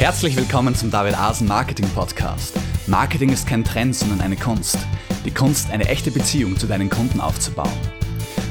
[0.00, 2.58] Herzlich willkommen zum David Asen Marketing Podcast.
[2.86, 4.78] Marketing ist kein Trend, sondern eine Kunst.
[5.26, 7.68] Die Kunst, eine echte Beziehung zu deinen Kunden aufzubauen.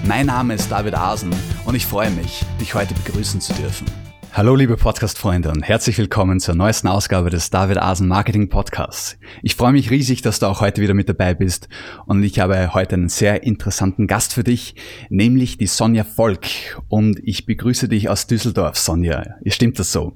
[0.05, 1.33] Mein Name ist David Asen
[1.65, 3.87] und ich freue mich, dich heute begrüßen zu dürfen.
[4.31, 9.17] Hallo liebe Podcast-Freunde und herzlich willkommen zur neuesten Ausgabe des David Asen Marketing Podcasts.
[9.41, 11.67] Ich freue mich riesig, dass du auch heute wieder mit dabei bist
[12.05, 14.75] und ich habe heute einen sehr interessanten Gast für dich,
[15.09, 16.45] nämlich die Sonja Volk
[16.89, 19.25] und ich begrüße dich aus Düsseldorf, Sonja.
[19.47, 20.15] Stimmt das so?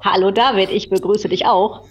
[0.00, 1.82] Hallo David, ich begrüße dich auch.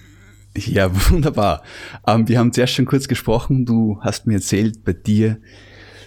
[0.56, 1.64] Ja, wunderbar.
[2.06, 3.66] Ähm, wir haben zuerst schon kurz gesprochen.
[3.66, 5.38] Du hast mir erzählt, bei dir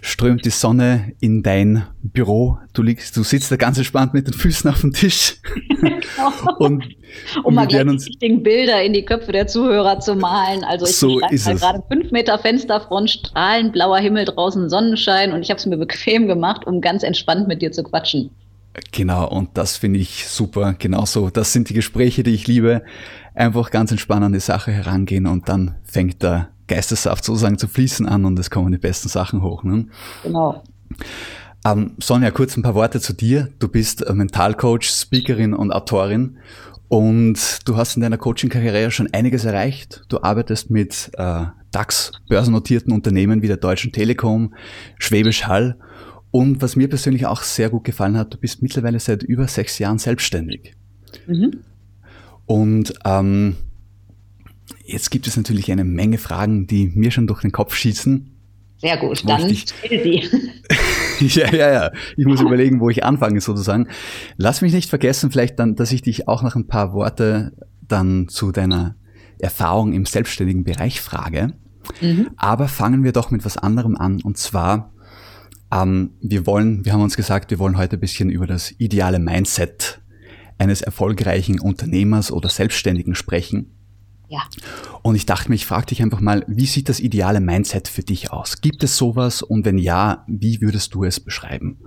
[0.03, 2.59] strömt die Sonne in dein Büro.
[2.73, 5.37] Du liegst, du sitzt da ganz entspannt mit den Füßen auf dem Tisch.
[5.69, 6.57] Genau.
[6.59, 6.85] und,
[7.45, 10.65] um mal gleich uns, die richtigen Bilder in die Köpfe der Zuhörer zu malen.
[10.65, 15.43] Also ich so ist halt gerade fünf Meter Fensterfront, strahlend blauer Himmel draußen, Sonnenschein und
[15.43, 18.31] ich habe es mir bequem gemacht, um ganz entspannt mit dir zu quatschen.
[18.93, 20.75] Genau, und das finde ich super.
[20.79, 22.83] Genauso, das sind die Gespräche, die ich liebe.
[23.35, 28.07] Einfach ganz entspannt an die Sache herangehen und dann fängt der Geistessaft sozusagen zu fließen
[28.07, 29.65] an und es kommen die besten Sachen hoch.
[29.65, 29.87] Ne?
[30.23, 30.63] Genau.
[31.65, 33.49] Ähm, Sonja, kurz ein paar Worte zu dir.
[33.59, 36.39] Du bist Mentalcoach, Speakerin und Autorin
[36.89, 40.05] und du hast in deiner Coaching-Karriere schon einiges erreicht.
[40.09, 44.55] Du arbeitest mit äh, DAX-börsennotierten Unternehmen wie der Deutschen Telekom,
[44.99, 45.77] Schwäbisch Hall
[46.31, 49.79] und was mir persönlich auch sehr gut gefallen hat, du bist mittlerweile seit über sechs
[49.79, 50.75] Jahren selbstständig.
[51.27, 51.61] Mhm.
[52.47, 53.57] Und ähm,
[54.85, 58.37] jetzt gibt es natürlich eine Menge Fragen, die mir schon durch den Kopf schießen.
[58.79, 60.23] Sehr gut, dann stell sie.
[61.21, 61.93] ja, ja, ja.
[62.17, 63.89] Ich muss überlegen, wo ich anfange sozusagen.
[64.37, 67.53] Lass mich nicht vergessen, vielleicht dann, dass ich dich auch noch ein paar Worte
[67.87, 68.97] dann zu deiner
[69.39, 71.55] Erfahrung im selbstständigen Bereich frage.
[72.01, 72.31] Mhm.
[72.37, 74.23] Aber fangen wir doch mit was anderem an.
[74.23, 74.93] Und zwar,
[75.73, 79.19] ähm, wir wollen, wir haben uns gesagt, wir wollen heute ein bisschen über das ideale
[79.19, 80.01] Mindset
[80.59, 83.77] eines erfolgreichen Unternehmers oder Selbstständigen sprechen.
[84.29, 84.43] Ja.
[85.03, 88.03] Und ich dachte mir, ich frage dich einfach mal, wie sieht das ideale Mindset für
[88.03, 88.61] dich aus?
[88.61, 89.43] Gibt es sowas?
[89.43, 91.79] Und wenn ja, wie würdest du es beschreiben?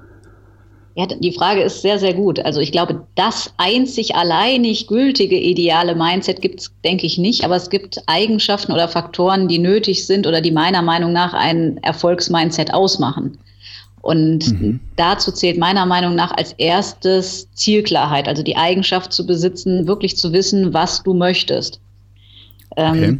[0.96, 2.40] Ja, die Frage ist sehr, sehr gut.
[2.40, 7.46] Also ich glaube, das einzig alleinig gültige ideale Mindset gibt es, denke ich, nicht.
[7.46, 11.78] Aber es gibt Eigenschaften oder Faktoren, die nötig sind oder die meiner Meinung nach ein
[11.78, 13.40] Erfolgsmindset ausmachen.
[14.04, 14.82] Und mhm.
[14.98, 20.34] dazu zählt meiner Meinung nach als erstes Zielklarheit, also die Eigenschaft zu besitzen, wirklich zu
[20.34, 21.80] wissen, was du möchtest.
[22.76, 23.18] Ähm, okay.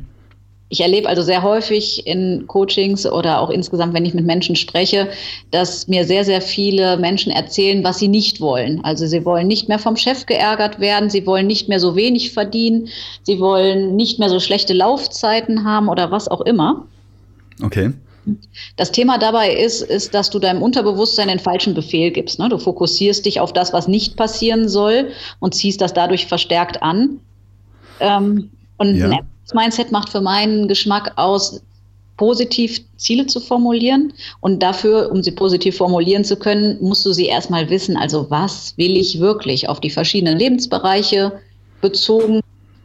[0.68, 5.08] Ich erlebe also sehr häufig in Coachings oder auch insgesamt, wenn ich mit Menschen spreche,
[5.52, 8.84] dass mir sehr, sehr viele Menschen erzählen, was sie nicht wollen.
[8.84, 12.34] Also sie wollen nicht mehr vom Chef geärgert werden, sie wollen nicht mehr so wenig
[12.34, 12.90] verdienen,
[13.22, 16.88] sie wollen nicht mehr so schlechte Laufzeiten haben oder was auch immer.
[17.62, 17.94] Okay.
[18.78, 22.40] Das Thema dabei ist, ist, dass du deinem Unterbewusstsein den falschen Befehl gibst.
[22.40, 22.50] Ne?
[22.50, 27.20] Du fokussierst dich auf das, was nicht passieren soll und ziehst das dadurch verstärkt an.
[28.00, 29.10] Ähm, und ja.
[29.10, 31.62] ein Mindset macht für meinen Geschmack aus,
[32.18, 34.14] positiv Ziele zu formulieren.
[34.40, 37.98] Und dafür, um sie positiv formulieren zu können, musst du sie erstmal wissen.
[37.98, 41.34] Also was will ich wirklich auf die verschiedenen Lebensbereiche
[41.82, 42.42] bezogen?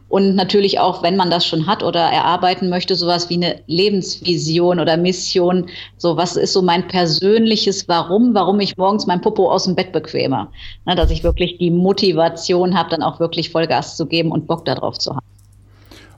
[0.09, 4.79] Und natürlich auch, wenn man das schon hat oder erarbeiten möchte, sowas wie eine Lebensvision
[4.79, 5.69] oder Mission.
[5.97, 9.91] So, was ist so mein persönliches Warum, warum ich morgens mein Popo aus dem Bett
[9.91, 10.47] bequeme?
[10.85, 14.65] Na, dass ich wirklich die Motivation habe, dann auch wirklich Vollgas zu geben und Bock
[14.65, 15.25] darauf zu haben.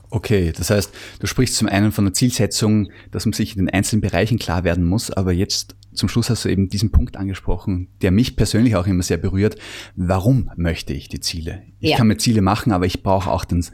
[0.08, 3.74] Okay, das heißt, du sprichst zum einen von der Zielsetzung, dass man sich in den
[3.74, 7.88] einzelnen Bereichen klar werden muss, aber jetzt zum Schluss hast du eben diesen Punkt angesprochen,
[8.00, 9.56] der mich persönlich auch immer sehr berührt.
[9.94, 11.62] Warum möchte ich die Ziele?
[11.80, 11.96] Ich ja.
[11.96, 13.64] kann mir Ziele machen, aber ich brauche auch den,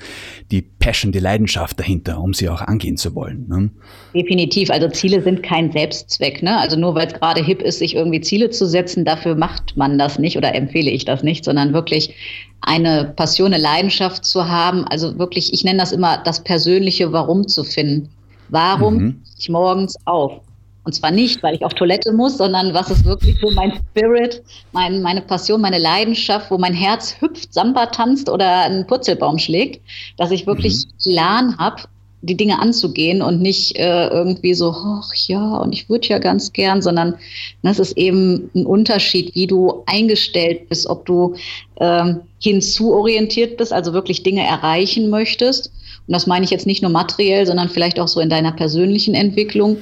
[0.51, 3.47] die Passion, die Leidenschaft dahinter, um sie auch angehen zu wollen.
[3.49, 3.71] Ne?
[4.15, 4.71] Definitiv.
[4.71, 6.43] Also Ziele sind kein Selbstzweck.
[6.43, 6.59] Ne?
[6.59, 9.99] Also nur weil es gerade hip ist, sich irgendwie Ziele zu setzen, dafür macht man
[9.99, 12.15] das nicht oder empfehle ich das nicht, sondern wirklich
[12.61, 14.85] eine Passion, eine Leidenschaft zu haben.
[14.85, 18.09] Also wirklich, ich nenne das immer das persönliche Warum zu finden.
[18.49, 19.23] Warum mhm.
[19.39, 20.41] ich morgens auf?
[20.89, 24.43] Und zwar nicht, weil ich auf Toilette muss, sondern was ist wirklich so mein Spirit,
[24.73, 29.83] mein, meine Passion, meine Leidenschaft, wo mein Herz hüpft, Samba tanzt oder einen Purzelbaum schlägt,
[30.17, 31.13] dass ich wirklich mhm.
[31.13, 31.83] Plan habe,
[32.23, 36.55] die Dinge anzugehen und nicht äh, irgendwie so, ach ja, und ich würde ja ganz
[36.55, 37.17] gern, sondern
[37.63, 41.35] das ist eben ein Unterschied, wie du eingestellt bist, ob du
[41.81, 45.71] ähm, hinzuorientiert bist, also wirklich Dinge erreichen möchtest.
[46.07, 49.15] Und das meine ich jetzt nicht nur materiell, sondern vielleicht auch so in deiner persönlichen
[49.15, 49.77] Entwicklung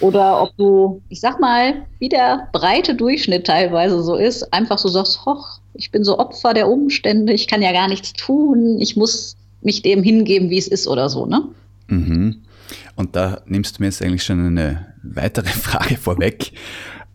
[0.00, 4.88] oder ob du, ich sag mal, wie der breite Durchschnitt teilweise so ist, einfach so
[4.88, 8.96] sagst, hoch, ich bin so Opfer der Umstände, ich kann ja gar nichts tun, ich
[8.96, 11.42] muss mich dem hingeben, wie es ist oder so, ne?
[11.88, 12.42] Mhm.
[12.94, 16.52] Und da nimmst du mir jetzt eigentlich schon eine weitere Frage vorweg,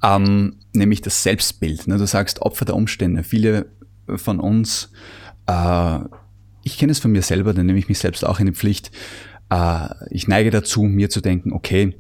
[0.04, 1.88] ähm, nämlich das Selbstbild.
[1.88, 1.98] Ne?
[1.98, 3.24] Du sagst Opfer der Umstände.
[3.24, 3.68] Viele
[4.18, 4.90] von uns
[5.48, 6.00] äh,
[6.64, 8.92] ich kenne es von mir selber, dann nehme ich mich selbst auch in die Pflicht.
[9.50, 11.96] Äh, ich neige dazu, mir zu denken, okay,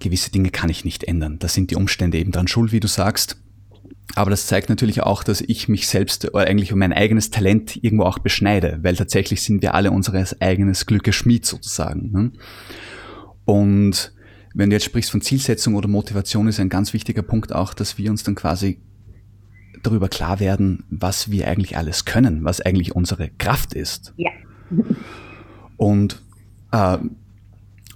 [0.00, 1.38] gewisse Dinge kann ich nicht ändern.
[1.38, 3.36] Da sind die Umstände eben dran schuld, wie du sagst.
[4.16, 7.82] Aber das zeigt natürlich auch, dass ich mich selbst oder eigentlich um mein eigenes Talent
[7.82, 12.10] irgendwo auch beschneide, weil tatsächlich sind wir alle unseres eigenes Glückes Schmied sozusagen.
[12.10, 12.32] Ne?
[13.44, 14.12] Und
[14.52, 17.98] wenn du jetzt sprichst von Zielsetzung oder Motivation, ist ein ganz wichtiger Punkt auch, dass
[17.98, 18.80] wir uns dann quasi
[19.82, 24.12] darüber klar werden, was wir eigentlich alles können, was eigentlich unsere Kraft ist.
[24.16, 24.30] Ja.
[25.76, 26.20] Und
[26.72, 26.98] äh,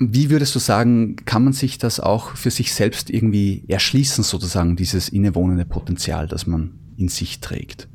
[0.00, 4.76] wie würdest du sagen, kann man sich das auch für sich selbst irgendwie erschließen, sozusagen,
[4.76, 7.88] dieses innewohnende Potenzial, das man in sich trägt?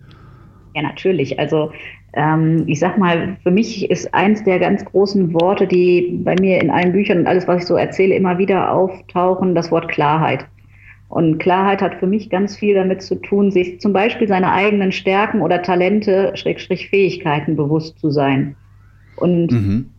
[0.75, 1.39] Ja, natürlich.
[1.39, 1.71] Also
[2.13, 6.61] ähm, ich sag mal, für mich ist eins der ganz großen Worte, die bei mir
[6.61, 10.45] in allen Büchern und alles, was ich so erzähle, immer wieder auftauchen, das Wort Klarheit.
[11.09, 14.91] Und Klarheit hat für mich ganz viel damit zu tun, sich zum Beispiel seiner eigenen
[14.91, 18.55] Stärken oder Talente, Schrägstrich Fähigkeiten bewusst zu sein.
[19.15, 19.89] Und mhm.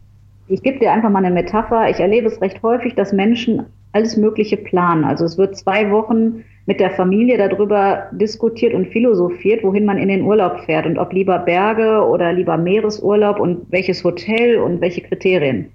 [0.50, 1.88] Ich gebe dir einfach mal eine Metapher.
[1.88, 5.04] Ich erlebe es recht häufig, dass Menschen alles Mögliche planen.
[5.04, 10.08] Also es wird zwei Wochen mit der Familie darüber diskutiert und philosophiert, wohin man in
[10.08, 15.00] den Urlaub fährt und ob lieber Berge oder lieber Meeresurlaub und welches Hotel und welche
[15.00, 15.66] Kriterien.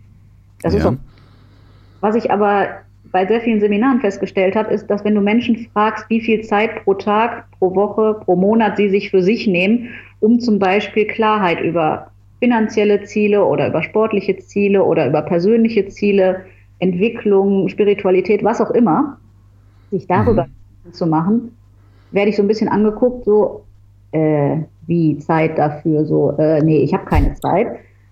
[0.61, 0.79] Das ja.
[0.79, 0.93] ist auch,
[2.01, 2.67] was ich aber
[3.11, 6.83] bei sehr vielen Seminaren festgestellt habe, ist, dass wenn du Menschen fragst, wie viel Zeit
[6.83, 9.89] pro Tag, pro Woche, pro Monat sie sich für sich nehmen,
[10.19, 16.41] um zum Beispiel Klarheit über finanzielle Ziele oder über sportliche Ziele oder über persönliche Ziele,
[16.79, 19.17] Entwicklung, Spiritualität, was auch immer,
[19.91, 20.47] sich darüber
[20.83, 20.93] mhm.
[20.93, 21.51] zu machen,
[22.11, 23.63] werde ich so ein bisschen angeguckt, so
[24.11, 27.67] äh, wie Zeit dafür, so äh, nee, ich habe keine Zeit.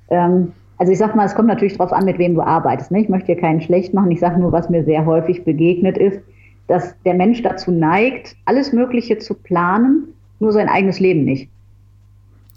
[0.10, 2.92] Ähm, also ich sag mal, es kommt natürlich darauf an, mit wem du arbeitest.
[2.92, 3.02] Ne?
[3.02, 4.12] Ich möchte hier keinen schlecht machen.
[4.12, 6.20] Ich sage nur, was mir sehr häufig begegnet ist,
[6.68, 11.50] dass der Mensch dazu neigt, alles Mögliche zu planen, nur sein eigenes Leben nicht.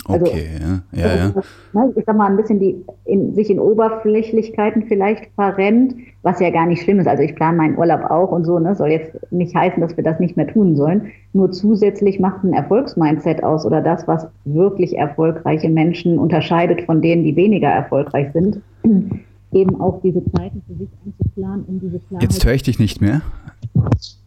[0.08, 1.40] Also, okay, ja, ja, also,
[1.72, 1.84] ja.
[1.84, 6.50] Ne, ich sag mal, ein bisschen die in, sich in Oberflächlichkeiten vielleicht verrennt, was ja
[6.50, 7.08] gar nicht schlimm ist.
[7.08, 10.04] Also ich plane meinen Urlaub auch und so, ne, soll jetzt nicht heißen, dass wir
[10.04, 11.12] das nicht mehr tun sollen.
[11.32, 17.24] Nur zusätzlich macht ein Erfolgsmindset aus oder das, was wirklich erfolgreiche Menschen unterscheidet von denen,
[17.24, 18.60] die weniger erfolgreich sind,
[19.52, 22.22] eben auch diese Zeiten für sich einzuplanen, um diese Klarheit.
[22.22, 23.22] Jetzt höre ich dich nicht mehr.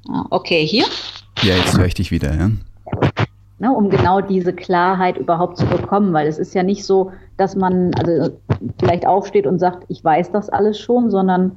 [0.09, 0.85] Ah, okay, hier?
[1.41, 2.49] Ja, jetzt höre ich dich wieder, ja
[3.59, 6.13] ne, um genau diese Klarheit überhaupt zu bekommen.
[6.13, 8.31] Weil es ist ja nicht so, dass man also
[8.79, 11.51] vielleicht aufsteht und sagt, ich weiß das alles schon, sondern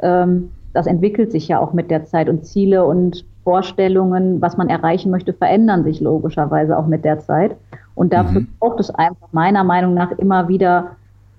[0.00, 4.68] ähm, das entwickelt sich ja auch mit der Zeit und Ziele und Vorstellungen, was man
[4.68, 7.56] erreichen möchte, verändern sich logischerweise auch mit der Zeit.
[7.94, 8.48] Und dafür mhm.
[8.58, 10.92] braucht es einfach meiner Meinung nach immer wieder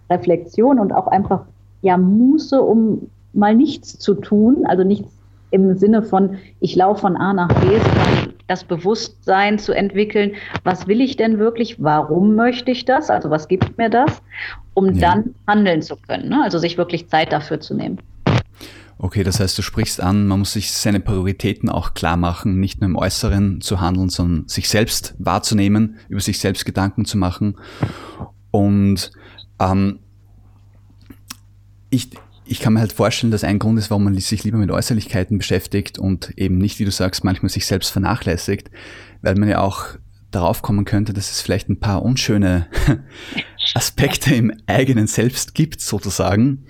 [0.09, 1.41] Reflexion und auch einfach
[1.81, 5.11] ja Muße, um mal nichts zu tun, also nichts
[5.51, 10.87] im Sinne von, ich laufe von A nach B, sondern das Bewusstsein zu entwickeln, was
[10.87, 14.21] will ich denn wirklich, warum möchte ich das, also was gibt mir das,
[14.73, 15.01] um ja.
[15.01, 16.41] dann handeln zu können, ne?
[16.43, 17.99] also sich wirklich Zeit dafür zu nehmen.
[18.97, 22.79] Okay, das heißt, du sprichst an, man muss sich seine Prioritäten auch klar machen, nicht
[22.79, 27.57] nur im Äußeren zu handeln, sondern sich selbst wahrzunehmen, über sich selbst Gedanken zu machen.
[28.51, 29.11] Und
[29.59, 29.99] ähm,
[31.89, 32.11] ich,
[32.45, 35.37] ich kann mir halt vorstellen, dass ein Grund ist, warum man sich lieber mit Äußerlichkeiten
[35.37, 38.69] beschäftigt und eben nicht, wie du sagst, manchmal sich selbst vernachlässigt,
[39.21, 39.97] weil man ja auch
[40.31, 42.67] darauf kommen könnte, dass es vielleicht ein paar unschöne
[43.75, 46.65] Aspekte im eigenen Selbst gibt, sozusagen.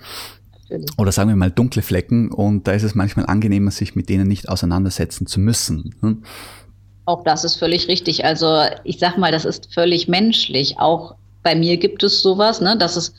[0.96, 4.26] Oder sagen wir mal dunkle Flecken und da ist es manchmal angenehmer, sich mit denen
[4.26, 5.94] nicht auseinandersetzen zu müssen.
[6.00, 6.22] Hm?
[7.04, 8.24] Auch das ist völlig richtig.
[8.24, 10.78] Also ich sag mal, das ist völlig menschlich.
[10.78, 13.14] Auch bei mir gibt es sowas, ne, dass es,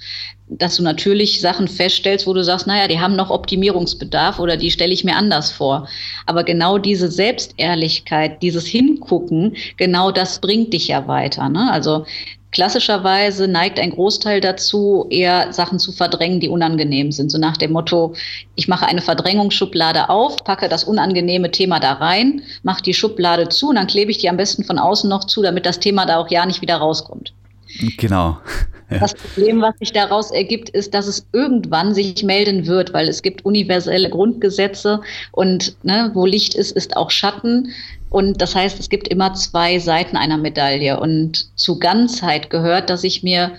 [0.49, 4.71] dass du natürlich Sachen feststellst, wo du sagst, naja, die haben noch Optimierungsbedarf oder die
[4.71, 5.87] stelle ich mir anders vor.
[6.25, 11.47] Aber genau diese Selbstehrlichkeit, dieses Hingucken, genau das bringt dich ja weiter.
[11.49, 11.71] Ne?
[11.71, 12.05] Also
[12.51, 17.29] klassischerweise neigt ein Großteil dazu, eher Sachen zu verdrängen, die unangenehm sind.
[17.29, 18.15] So nach dem Motto,
[18.55, 23.69] ich mache eine Verdrängungsschublade auf, packe das unangenehme Thema da rein, mache die Schublade zu
[23.69, 26.17] und dann klebe ich die am besten von außen noch zu, damit das Thema da
[26.17, 27.33] auch ja nicht wieder rauskommt.
[27.97, 28.37] Genau.
[28.91, 28.99] Ja.
[28.99, 33.23] Das Problem, was sich daraus ergibt, ist, dass es irgendwann sich melden wird, weil es
[33.23, 37.71] gibt universelle Grundgesetze und ne, wo Licht ist, ist auch Schatten.
[38.11, 40.99] Und das heißt, es gibt immer zwei Seiten einer Medaille.
[40.99, 43.53] Und zu Ganzheit gehört, dass ich mir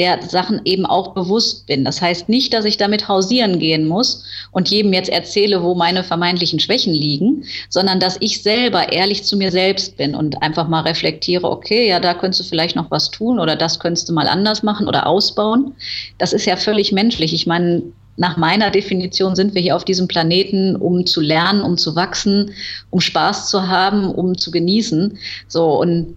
[0.00, 1.84] der Sachen eben auch bewusst bin.
[1.84, 6.02] Das heißt nicht, dass ich damit hausieren gehen muss und jedem jetzt erzähle, wo meine
[6.02, 10.80] vermeintlichen Schwächen liegen, sondern dass ich selber ehrlich zu mir selbst bin und einfach mal
[10.80, 14.26] reflektiere, okay, ja, da könntest du vielleicht noch was tun oder das könntest du mal
[14.26, 15.74] anders machen oder ausbauen.
[16.16, 17.34] Das ist ja völlig menschlich.
[17.34, 17.82] Ich meine,
[18.16, 22.52] nach meiner Definition sind wir hier auf diesem Planeten, um zu lernen, um zu wachsen,
[22.88, 25.18] um Spaß zu haben, um zu genießen.
[25.46, 26.16] So und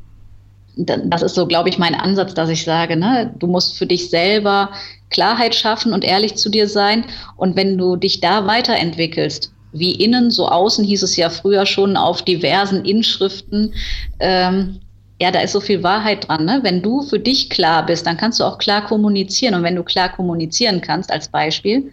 [0.76, 4.10] das ist so, glaube ich, mein Ansatz, dass ich sage, ne, du musst für dich
[4.10, 4.72] selber
[5.10, 7.06] Klarheit schaffen und ehrlich zu dir sein.
[7.38, 11.98] Und wenn du dich da weiterentwickelst, wie innen, so außen hieß es ja früher schon
[11.98, 13.74] auf diversen Inschriften,
[14.20, 14.80] ähm,
[15.20, 16.46] ja, da ist so viel Wahrheit dran.
[16.46, 16.60] Ne?
[16.64, 19.56] Wenn du für dich klar bist, dann kannst du auch klar kommunizieren.
[19.56, 21.92] Und wenn du klar kommunizieren kannst, als Beispiel,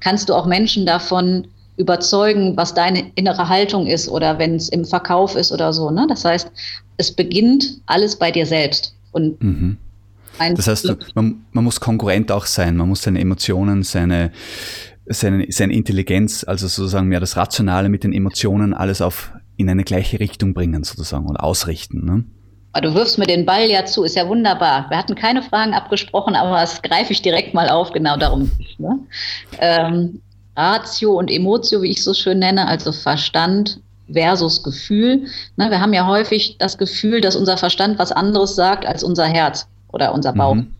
[0.00, 4.84] kannst du auch Menschen davon überzeugen, was deine innere Haltung ist oder wenn es im
[4.84, 5.90] Verkauf ist oder so.
[5.90, 6.06] Ne?
[6.08, 6.50] Das heißt,
[7.00, 8.94] es beginnt alles bei dir selbst.
[9.10, 9.78] Und mhm.
[10.38, 14.30] Das heißt, man, man, muss konkurrent auch sein, man muss seine Emotionen, seine,
[15.06, 19.84] seine, seine Intelligenz, also sozusagen mehr das Rationale mit den Emotionen, alles auf in eine
[19.84, 22.06] gleiche Richtung bringen sozusagen und ausrichten.
[22.06, 22.24] Ne?
[22.80, 24.88] Du wirfst mir den Ball ja zu, ist ja wunderbar.
[24.88, 28.50] Wir hatten keine Fragen abgesprochen, aber das greife ich direkt mal auf, genau darum.
[28.78, 28.98] Ne?
[29.58, 30.22] Ähm,
[30.56, 33.80] Ratio und Emotio, wie ich so schön nenne, also Verstand
[34.12, 35.26] versus Gefühl.
[35.56, 39.26] Ne, wir haben ja häufig das Gefühl, dass unser Verstand was anderes sagt als unser
[39.26, 40.54] Herz oder unser Bauch.
[40.54, 40.74] Mhm.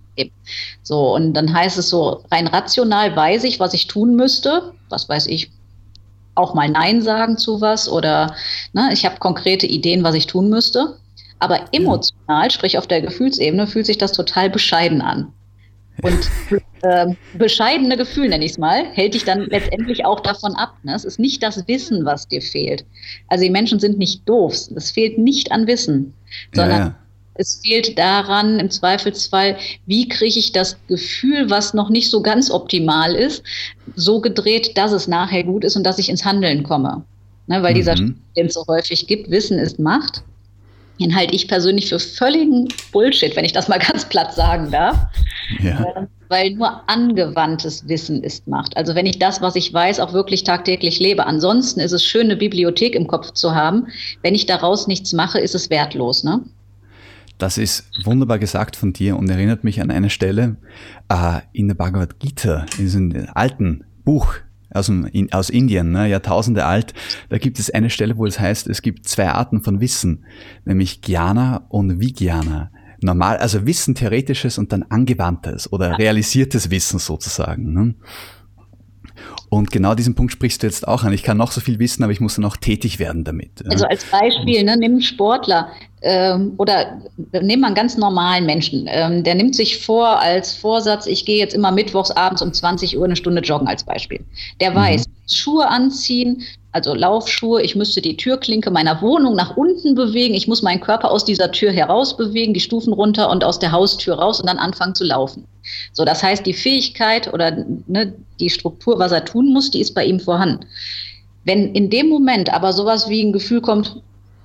[0.82, 4.74] So, und dann heißt es so, rein rational weiß ich, was ich tun müsste.
[4.88, 5.50] Was weiß ich,
[6.34, 8.34] auch mal Nein sagen zu was oder
[8.72, 10.96] ne, ich habe konkrete Ideen, was ich tun müsste.
[11.38, 15.32] Aber emotional, sprich auf der Gefühlsebene, fühlt sich das total bescheiden an.
[16.02, 16.30] Und
[16.82, 20.74] äh, bescheidene Gefühl, nenne ich es mal, hält dich dann letztendlich auch davon ab.
[20.82, 20.94] Ne?
[20.94, 22.84] Es ist nicht das Wissen, was dir fehlt.
[23.28, 24.54] Also die Menschen sind nicht doof.
[24.74, 26.14] Es fehlt nicht an Wissen,
[26.54, 26.94] sondern ja, ja.
[27.34, 29.56] es fehlt daran, im Zweifelsfall,
[29.86, 33.42] wie kriege ich das Gefühl, was noch nicht so ganz optimal ist,
[33.96, 37.04] so gedreht, dass es nachher gut ist und dass ich ins Handeln komme.
[37.46, 37.62] Ne?
[37.62, 37.76] Weil mhm.
[37.76, 40.22] dieser, den es so häufig gibt, Wissen ist Macht.
[41.00, 44.96] Den halte ich persönlich für völligen Bullshit, wenn ich das mal ganz platt sagen darf.
[45.62, 45.84] Ja.
[45.96, 48.76] Ähm, weil nur angewandtes Wissen ist Macht.
[48.76, 51.26] Also wenn ich das, was ich weiß, auch wirklich tagtäglich lebe.
[51.26, 53.88] Ansonsten ist es schön, eine Bibliothek im Kopf zu haben.
[54.22, 56.22] Wenn ich daraus nichts mache, ist es wertlos.
[56.22, 56.44] Ne?
[57.38, 60.56] Das ist wunderbar gesagt von dir und erinnert mich an eine Stelle
[61.08, 64.34] äh, in der Bhagavad Gita, in diesem alten Buch
[64.72, 66.94] aus, dem, aus Indien, ne, Jahrtausende alt.
[67.28, 70.24] Da gibt es eine Stelle, wo es heißt, es gibt zwei Arten von Wissen,
[70.64, 72.70] nämlich Jnana und Vijnana
[73.02, 77.72] normal, also Wissen theoretisches und dann angewandtes oder realisiertes Wissen sozusagen.
[77.72, 77.94] Ne?
[79.48, 81.12] Und genau diesen Punkt sprichst du jetzt auch an.
[81.12, 83.64] Ich kann noch so viel wissen, aber ich muss dann auch tätig werden damit.
[83.68, 85.68] Also als Beispiel, ne, nimm einen Sportler
[86.02, 86.98] ähm, oder
[87.32, 88.86] nehmen wir einen ganz normalen Menschen.
[88.88, 92.98] Ähm, der nimmt sich vor als Vorsatz, ich gehe jetzt immer mittwochs abends um 20
[92.98, 94.24] Uhr eine Stunde joggen als Beispiel.
[94.60, 95.12] Der weiß, mhm.
[95.32, 96.42] Schuhe anziehen,
[96.72, 101.10] also Laufschuhe, ich müsste die Türklinke meiner Wohnung nach unten bewegen, ich muss meinen Körper
[101.10, 104.58] aus dieser Tür heraus bewegen, die Stufen runter und aus der Haustür raus und dann
[104.58, 105.44] anfangen zu laufen.
[105.92, 109.94] So, das heißt, die Fähigkeit oder ne, die Struktur, was er tun muss, die ist
[109.94, 110.64] bei ihm vorhanden.
[111.44, 114.00] Wenn in dem Moment aber sowas wie ein Gefühl kommt,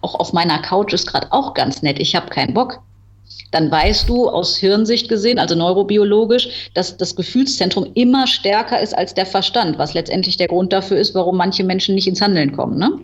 [0.05, 2.81] auch auf meiner Couch ist gerade auch ganz nett, ich habe keinen Bock,
[3.51, 9.13] dann weißt du aus Hirnsicht gesehen, also neurobiologisch, dass das Gefühlszentrum immer stärker ist als
[9.13, 12.77] der Verstand, was letztendlich der Grund dafür ist, warum manche Menschen nicht ins Handeln kommen.
[12.77, 12.99] Ne?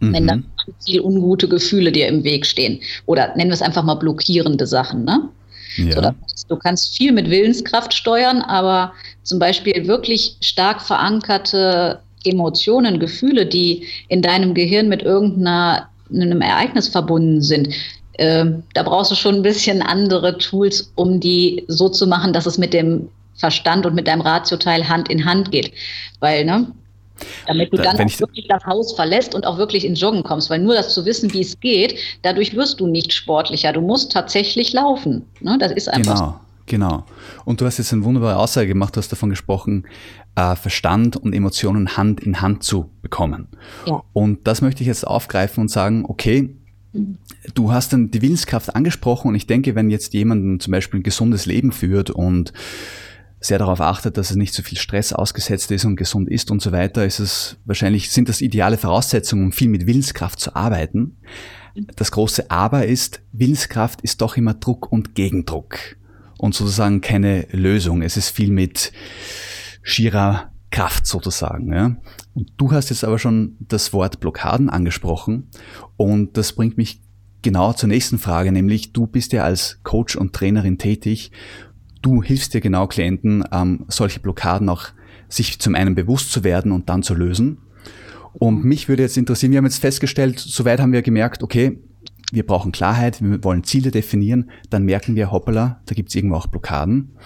[0.00, 0.12] Mhm.
[0.12, 0.44] Wenn dann
[0.84, 2.80] viel ungute Gefühle dir im Weg stehen.
[3.06, 5.04] Oder nennen wir es einfach mal blockierende Sachen.
[5.04, 5.28] Ne?
[5.78, 5.92] Ja.
[5.92, 13.00] So, heißt, du kannst viel mit Willenskraft steuern, aber zum Beispiel wirklich stark verankerte Emotionen,
[13.00, 15.02] Gefühle, die in deinem Gehirn mit
[16.10, 17.68] irgendeinem Ereignis verbunden sind,
[18.14, 22.46] äh, da brauchst du schon ein bisschen andere Tools, um die so zu machen, dass
[22.46, 25.72] es mit dem Verstand und mit deinem Ratioteil Hand in Hand geht.
[26.20, 26.72] Weil, ne,
[27.46, 30.50] damit du dann auch wirklich das Haus verlässt und auch wirklich ins Joggen kommst.
[30.50, 33.72] Weil nur das zu wissen, wie es geht, dadurch wirst du nicht sportlicher.
[33.72, 35.26] Du musst tatsächlich laufen.
[35.40, 35.56] Ne?
[35.58, 36.14] Das ist einfach.
[36.14, 36.40] Genau.
[36.66, 37.04] Genau.
[37.44, 39.86] Und du hast jetzt eine wunderbare Aussage gemacht, du hast davon gesprochen,
[40.36, 43.48] äh, Verstand und Emotionen Hand in Hand zu bekommen.
[43.86, 44.02] Ja.
[44.12, 46.54] Und das möchte ich jetzt aufgreifen und sagen, okay,
[47.54, 51.02] du hast dann die Willenskraft angesprochen und ich denke, wenn jetzt jemand zum Beispiel ein
[51.02, 52.52] gesundes Leben führt und
[53.40, 56.50] sehr darauf achtet, dass es nicht zu so viel Stress ausgesetzt ist und gesund ist
[56.50, 60.56] und so weiter, ist es wahrscheinlich, sind das ideale Voraussetzungen, um viel mit Willenskraft zu
[60.56, 61.16] arbeiten.
[61.96, 65.78] Das große Aber ist, Willenskraft ist doch immer Druck und Gegendruck
[66.38, 68.02] und sozusagen keine Lösung.
[68.02, 68.92] Es ist viel mit
[69.86, 71.72] schierer Kraft sozusagen.
[71.72, 71.96] Ja.
[72.34, 75.48] Und du hast jetzt aber schon das Wort Blockaden angesprochen
[75.96, 77.00] und das bringt mich
[77.42, 81.30] genau zur nächsten Frage, nämlich du bist ja als Coach und Trainerin tätig
[82.06, 84.88] du hilfst dir genau Klienten, ähm, solche Blockaden auch
[85.28, 87.58] sich zum einen bewusst zu werden und dann zu lösen.
[88.34, 91.80] Und mich würde jetzt interessieren, wir haben jetzt festgestellt, soweit haben wir gemerkt, okay,
[92.32, 96.36] wir brauchen Klarheit, wir wollen Ziele definieren, dann merken wir, hoppala, da gibt es irgendwo
[96.36, 97.16] auch Blockaden.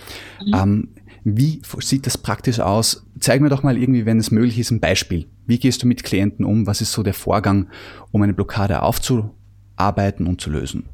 [0.46, 0.54] Mhm.
[0.54, 0.88] Ähm,
[1.24, 3.04] wie sieht das praktisch aus?
[3.18, 5.26] Zeig mir doch mal irgendwie, wenn es möglich ist, ein Beispiel.
[5.46, 6.66] Wie gehst du mit Klienten um?
[6.66, 7.68] Was ist so der Vorgang,
[8.10, 10.88] um eine Blockade aufzuarbeiten und zu lösen?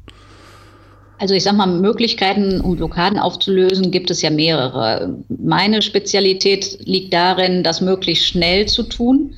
[1.19, 5.17] Also ich sage mal, Möglichkeiten, um Blockaden aufzulösen, gibt es ja mehrere.
[5.29, 9.33] Meine Spezialität liegt darin, das möglichst schnell zu tun,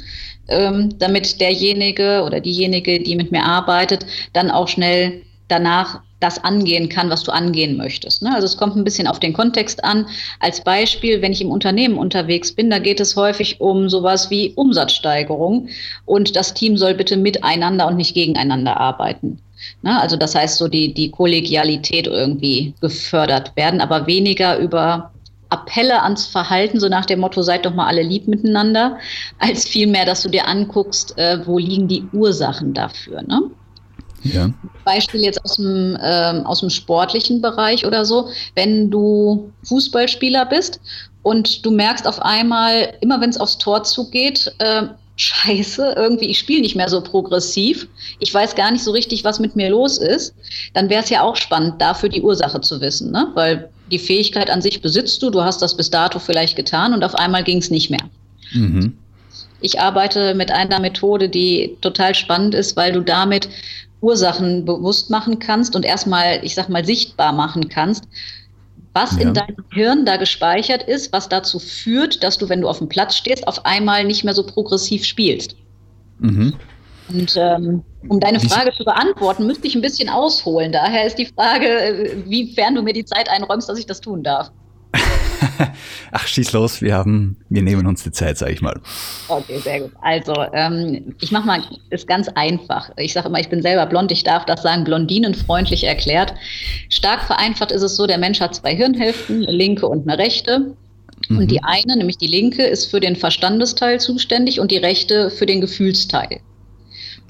[0.49, 6.89] ähm, damit derjenige oder diejenige, die mit mir arbeitet, dann auch schnell danach das angehen
[6.89, 8.21] kann, was du angehen möchtest.
[8.21, 8.33] Ne?
[8.33, 10.05] Also es kommt ein bisschen auf den Kontext an.
[10.39, 14.51] Als Beispiel, wenn ich im Unternehmen unterwegs bin, da geht es häufig um sowas wie
[14.55, 15.69] Umsatzsteigerung
[16.05, 19.39] und das Team soll bitte miteinander und nicht gegeneinander arbeiten.
[19.81, 19.99] Ne?
[19.99, 25.11] Also das heißt, so die, die Kollegialität irgendwie gefördert werden, aber weniger über
[25.49, 28.99] Appelle ans Verhalten, so nach dem Motto, seid doch mal alle lieb miteinander,
[29.39, 33.21] als vielmehr, dass du dir anguckst, äh, wo liegen die Ursachen dafür.
[33.23, 33.49] Ne?
[34.23, 34.49] Ja.
[34.85, 40.79] Beispiel jetzt aus dem, äh, aus dem sportlichen Bereich oder so, wenn du Fußballspieler bist
[41.23, 44.83] und du merkst auf einmal, immer wenn es aufs Tor zugeht, äh,
[45.19, 47.87] scheiße, irgendwie, ich spiele nicht mehr so progressiv,
[48.19, 50.33] ich weiß gar nicht so richtig, was mit mir los ist,
[50.73, 53.27] dann wäre es ja auch spannend, dafür die Ursache zu wissen, ne?
[53.33, 57.03] weil die Fähigkeit an sich besitzt du, du hast das bis dato vielleicht getan und
[57.03, 58.09] auf einmal ging es nicht mehr.
[58.53, 58.97] Mhm.
[59.61, 63.49] Ich arbeite mit einer Methode, die total spannend ist, weil du damit
[64.01, 68.05] Ursachen bewusst machen kannst und erstmal, ich sag mal, sichtbar machen kannst,
[68.93, 69.21] was ja.
[69.21, 72.89] in deinem Hirn da gespeichert ist, was dazu führt, dass du, wenn du auf dem
[72.89, 75.55] Platz stehst, auf einmal nicht mehr so progressiv spielst.
[76.19, 76.53] Mhm.
[77.09, 80.71] Und ähm, um deine Frage zu beantworten, müsste ich ein bisschen ausholen.
[80.71, 84.23] Daher ist die Frage, äh, wiefern du mir die Zeit einräumst, dass ich das tun
[84.23, 84.51] darf.
[86.11, 88.79] Ach, schieß los, wir haben, wir nehmen uns die Zeit, sage ich mal.
[89.27, 89.91] Okay, sehr gut.
[90.01, 92.89] Also, ähm, ich mache mal, ist ganz einfach.
[92.97, 96.33] Ich sage immer, ich bin selber blond, ich darf das sagen, blondinenfreundlich erklärt.
[96.89, 100.75] Stark vereinfacht ist es so, der Mensch hat zwei Hirnhälften, eine linke und eine rechte.
[101.27, 101.37] Mhm.
[101.37, 105.45] Und die eine, nämlich die linke, ist für den Verstandesteil zuständig und die rechte für
[105.45, 106.41] den Gefühlsteil.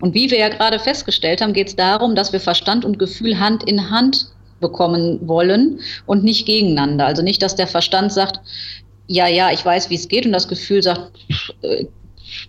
[0.02, 3.40] Und wie wir ja gerade festgestellt haben, geht es darum, dass wir Verstand und Gefühl
[3.40, 4.28] Hand in Hand
[4.60, 7.06] bekommen wollen und nicht gegeneinander.
[7.06, 8.40] Also nicht, dass der Verstand sagt,
[9.08, 11.12] ja, ja, ich weiß, wie es geht und das Gefühl sagt,
[11.62, 11.86] äh,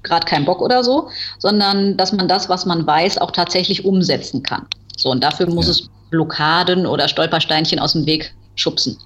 [0.02, 1.08] gerade kein Bock oder so,
[1.38, 4.66] sondern dass man das, was man weiß, auch tatsächlich umsetzen kann.
[4.96, 5.72] So, und dafür muss ja.
[5.72, 8.98] es Blockaden oder Stolpersteinchen aus dem Weg schubsen.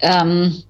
[0.00, 0.62] Ähm,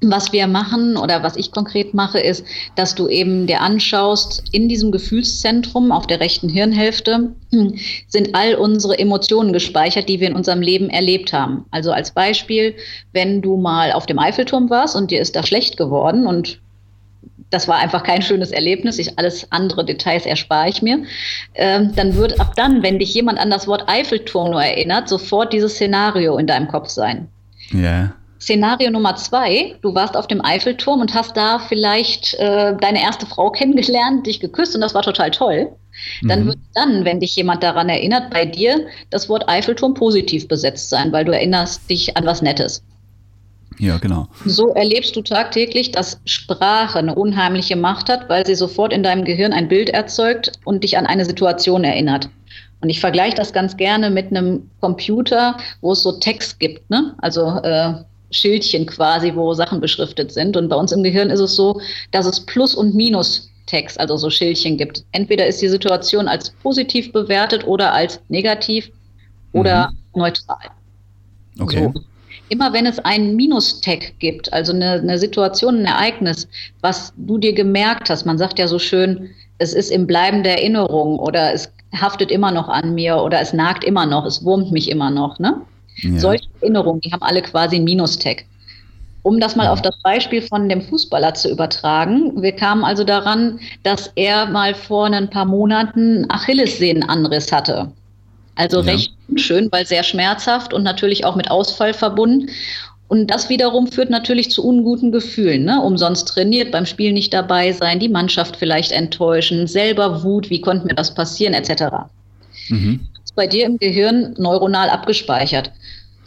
[0.00, 2.44] was wir machen oder was ich konkret mache, ist,
[2.76, 7.34] dass du eben dir anschaust, in diesem Gefühlszentrum auf der rechten Hirnhälfte
[8.08, 11.64] sind all unsere Emotionen gespeichert, die wir in unserem Leben erlebt haben.
[11.70, 12.74] Also als Beispiel,
[13.12, 16.60] wenn du mal auf dem Eiffelturm warst und dir ist da schlecht geworden und
[17.50, 18.98] das war einfach kein schönes Erlebnis.
[18.98, 21.04] Ich, alles andere Details erspare ich mir.
[21.54, 25.52] Ähm, dann wird ab dann, wenn dich jemand an das Wort Eiffelturm nur erinnert, sofort
[25.52, 27.28] dieses Szenario in deinem Kopf sein.
[27.72, 28.12] Ja.
[28.40, 33.26] Szenario Nummer zwei, du warst auf dem Eiffelturm und hast da vielleicht äh, deine erste
[33.26, 35.72] Frau kennengelernt, dich geküsst und das war total toll.
[36.22, 36.48] Dann mhm.
[36.48, 41.12] wird dann, wenn dich jemand daran erinnert, bei dir das Wort Eiffelturm positiv besetzt sein,
[41.12, 42.82] weil du erinnerst dich an was Nettes.
[43.78, 44.26] Ja, genau.
[44.44, 49.24] So erlebst du tagtäglich, dass Sprache eine unheimliche Macht hat, weil sie sofort in deinem
[49.24, 52.28] Gehirn ein Bild erzeugt und dich an eine Situation erinnert.
[52.80, 57.14] Und ich vergleiche das ganz gerne mit einem Computer, wo es so Text gibt, ne?
[57.18, 57.94] Also äh,
[58.30, 60.56] Schildchen quasi, wo Sachen beschriftet sind.
[60.56, 64.30] Und bei uns im Gehirn ist es so, dass es Plus- und Minus-Text, also so
[64.30, 65.04] Schildchen gibt.
[65.12, 68.90] Entweder ist die Situation als positiv bewertet oder als negativ
[69.52, 70.20] oder mhm.
[70.20, 70.70] neutral.
[71.58, 71.90] Okay.
[71.92, 72.00] So.
[72.50, 76.48] Immer wenn es einen Minus-Tag gibt, also eine, eine Situation, ein Ereignis,
[76.80, 80.58] was du dir gemerkt hast, man sagt ja so schön, es ist im Bleiben der
[80.58, 84.72] Erinnerung oder es haftet immer noch an mir oder es nagt immer noch, es wurmt
[84.72, 85.60] mich immer noch, ne?
[86.02, 86.18] Ja.
[86.18, 88.44] Solche Erinnerungen, die haben alle quasi einen Minus-Tag.
[89.22, 89.72] Um das mal ja.
[89.72, 94.74] auf das Beispiel von dem Fußballer zu übertragen, wir kamen also daran, dass er mal
[94.74, 97.90] vor ein paar Monaten Achillessehnenanriss hatte.
[98.54, 98.92] Also ja.
[98.92, 102.50] recht schön, weil sehr schmerzhaft und natürlich auch mit Ausfall verbunden.
[103.08, 105.64] Und das wiederum führt natürlich zu unguten Gefühlen.
[105.64, 105.80] Ne?
[105.80, 110.86] Umsonst trainiert, beim Spiel nicht dabei sein, die Mannschaft vielleicht enttäuschen, selber Wut, wie konnte
[110.86, 111.84] mir das passieren, etc.
[112.68, 113.00] Mhm
[113.38, 115.70] bei dir im Gehirn neuronal abgespeichert.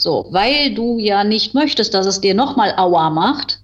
[0.01, 3.59] So, weil du ja nicht möchtest, dass es dir nochmal Aua macht,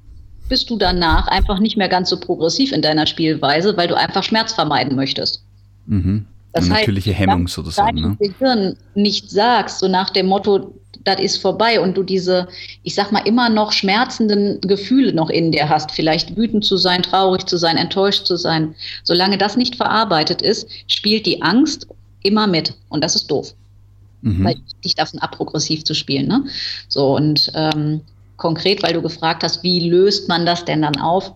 [0.50, 4.24] bist du danach einfach nicht mehr ganz so progressiv in deiner Spielweise, weil du einfach
[4.24, 5.44] Schmerz vermeiden möchtest.
[5.88, 6.28] Mhm.
[6.54, 7.96] Das Eine natürliche heißt, Hemmung sozusagen.
[7.96, 8.18] Wenn du ne?
[8.20, 12.48] Gehirn nicht sagst, so nach dem Motto, das ist vorbei und du diese,
[12.84, 17.02] ich sag mal, immer noch schmerzenden Gefühle noch in dir hast, vielleicht wütend zu sein,
[17.02, 21.88] traurig zu sein, enttäuscht zu sein, solange das nicht verarbeitet ist, spielt die Angst
[22.22, 22.76] immer mit.
[22.90, 23.56] Und das ist doof.
[24.22, 24.44] Mhm.
[24.44, 26.28] Weil dich davon ab, progressiv zu spielen.
[26.28, 26.46] Ne?
[26.88, 28.02] So, und ähm,
[28.38, 31.34] konkret, weil du gefragt hast, wie löst man das denn dann auf?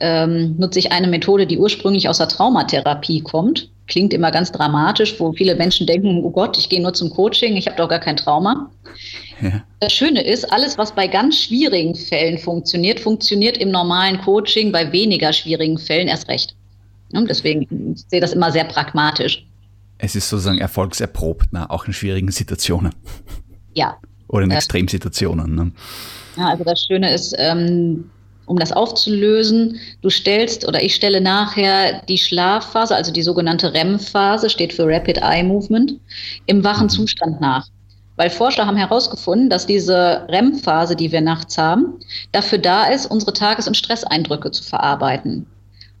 [0.00, 3.70] ähm, nutze ich eine Methode, die ursprünglich aus der Traumatherapie kommt.
[3.86, 7.56] Klingt immer ganz dramatisch, wo viele Menschen denken, oh Gott, ich gehe nur zum Coaching,
[7.56, 8.70] ich habe doch gar kein Trauma.
[9.42, 9.62] Ja.
[9.80, 14.90] Das Schöne ist, alles, was bei ganz schwierigen Fällen funktioniert, funktioniert im normalen Coaching bei
[14.90, 16.54] weniger schwierigen Fällen erst recht.
[17.12, 19.46] Und deswegen ich sehe das immer sehr pragmatisch.
[20.02, 21.68] Es ist sozusagen erfolgserprobt, ne?
[21.70, 22.92] auch in schwierigen Situationen.
[23.74, 23.98] Ja.
[24.28, 25.54] Oder in Extremsituationen.
[25.54, 25.72] Ne?
[26.36, 28.10] Ja, also das Schöne ist, ähm,
[28.46, 34.50] um das aufzulösen, du stellst oder ich stelle nachher die Schlafphase, also die sogenannte REM-Phase,
[34.50, 35.94] steht für Rapid Eye Movement,
[36.46, 36.90] im wachen mhm.
[36.90, 37.68] Zustand nach.
[38.16, 42.00] Weil Forscher haben herausgefunden, dass diese REM-Phase, die wir nachts haben,
[42.32, 45.46] dafür da ist, unsere Tages- und Stresseindrücke zu verarbeiten.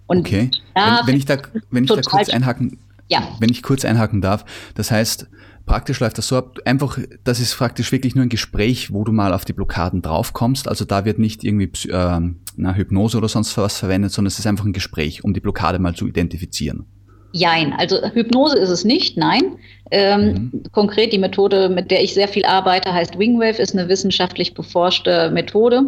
[0.06, 0.50] Und okay.
[0.74, 1.36] Wenn, wenn, ich da,
[1.70, 2.78] wenn ich da kurz einhaken,
[3.10, 3.36] ja.
[3.38, 4.44] wenn ich kurz einhaken darf,
[4.74, 5.28] das heißt,
[5.70, 9.12] Praktisch läuft das so ab, einfach, das ist praktisch wirklich nur ein Gespräch, wo du
[9.12, 10.66] mal auf die Blockaden draufkommst.
[10.66, 12.20] Also da wird nicht irgendwie äh,
[12.56, 15.78] na, Hypnose oder sonst was verwendet, sondern es ist einfach ein Gespräch, um die Blockade
[15.78, 16.86] mal zu identifizieren.
[17.32, 19.58] Jein, also Hypnose ist es nicht, nein.
[19.92, 20.62] Ähm, mhm.
[20.72, 25.30] Konkret die Methode, mit der ich sehr viel arbeite, heißt Wingwave, ist eine wissenschaftlich beforschte
[25.30, 25.82] Methode.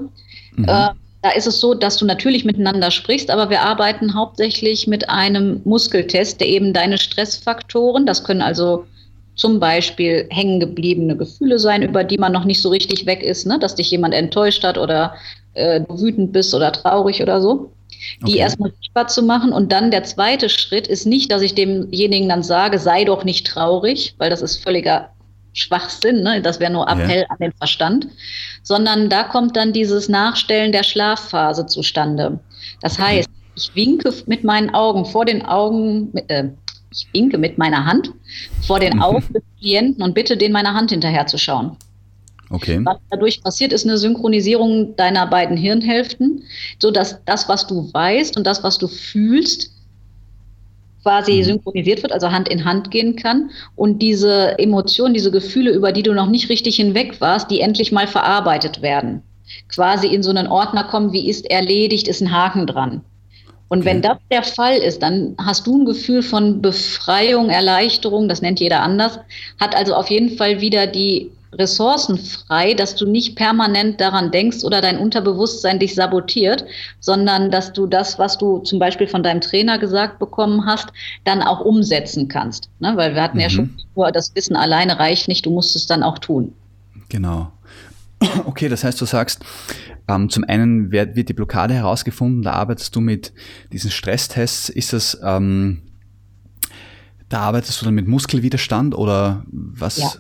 [0.55, 0.65] Mhm.
[0.65, 0.91] Äh,
[1.23, 5.61] da ist es so, dass du natürlich miteinander sprichst, aber wir arbeiten hauptsächlich mit einem
[5.65, 8.85] Muskeltest, der eben deine Stressfaktoren, das können also
[9.37, 13.47] zum Beispiel hängen gebliebene Gefühle sein, über die man noch nicht so richtig weg ist,
[13.47, 13.59] ne?
[13.59, 15.15] dass dich jemand enttäuscht hat oder
[15.55, 17.71] äh, du wütend bist oder traurig oder so.
[18.27, 18.39] Die okay.
[18.39, 19.53] erstmal sichtbar zu machen.
[19.53, 23.47] Und dann der zweite Schritt ist nicht, dass ich demjenigen dann sage, sei doch nicht
[23.47, 25.11] traurig, weil das ist völliger
[25.55, 26.41] Schwachsinn, ne?
[26.41, 27.27] das wäre nur Appell ja.
[27.29, 28.09] an den Verstand,
[28.63, 32.41] sondern da kommt dann dieses Nachstellen der Schlafphase zustande.
[32.81, 36.49] Das heißt, ich winke mit meinen Augen vor den Augen, äh,
[36.91, 38.13] ich winke mit meiner Hand
[38.67, 39.03] vor den mhm.
[39.03, 41.77] Augen des Klienten und bitte den meiner Hand hinterherzuschauen.
[42.51, 42.81] Okay.
[42.85, 46.45] Was dadurch passiert, ist eine Synchronisierung deiner beiden Hirnhälften,
[46.79, 49.72] sodass das, was du weißt und das, was du fühlst,
[51.03, 51.45] quasi mhm.
[51.45, 56.03] synchronisiert wird, also Hand in Hand gehen kann und diese Emotionen, diese Gefühle, über die
[56.03, 59.23] du noch nicht richtig hinweg warst, die endlich mal verarbeitet werden.
[59.69, 63.03] Quasi in so einen Ordner kommen, wie ist erledigt, ist ein Haken dran.
[63.69, 63.87] Und okay.
[63.87, 68.61] wenn das der Fall ist, dann hast du ein Gefühl von Befreiung, Erleichterung, das nennt
[68.61, 69.19] jeder anders,
[69.59, 74.65] hat also auf jeden Fall wieder die Ressourcen frei, dass du nicht permanent daran denkst
[74.65, 76.65] oder dein Unterbewusstsein dich sabotiert,
[77.01, 80.89] sondern dass du das, was du zum Beispiel von deinem Trainer gesagt bekommen hast,
[81.25, 82.71] dann auch umsetzen kannst.
[82.81, 82.93] Ne?
[82.97, 83.43] Weil wir hatten mhm.
[83.43, 86.53] ja schon nur, das Wissen alleine reicht nicht, du musst es dann auch tun.
[87.09, 87.53] Genau.
[88.45, 89.45] Okay, das heißt, du sagst,
[90.07, 93.33] ähm, zum einen wird, wird, die Blockade herausgefunden, da arbeitest du mit
[93.73, 94.69] diesen Stresstests.
[94.69, 95.83] Ist das, ähm,
[97.29, 99.99] da arbeitest du dann mit Muskelwiderstand oder was?
[99.99, 100.13] Ja.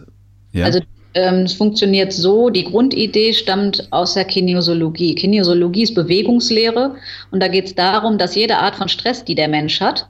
[0.51, 0.65] ja?
[0.65, 0.81] Also
[1.15, 5.15] es funktioniert so, die Grundidee stammt aus der Kinesiologie.
[5.15, 6.95] Kinesiologie ist Bewegungslehre
[7.31, 10.09] und da geht es darum, dass jede Art von Stress, die der Mensch hat,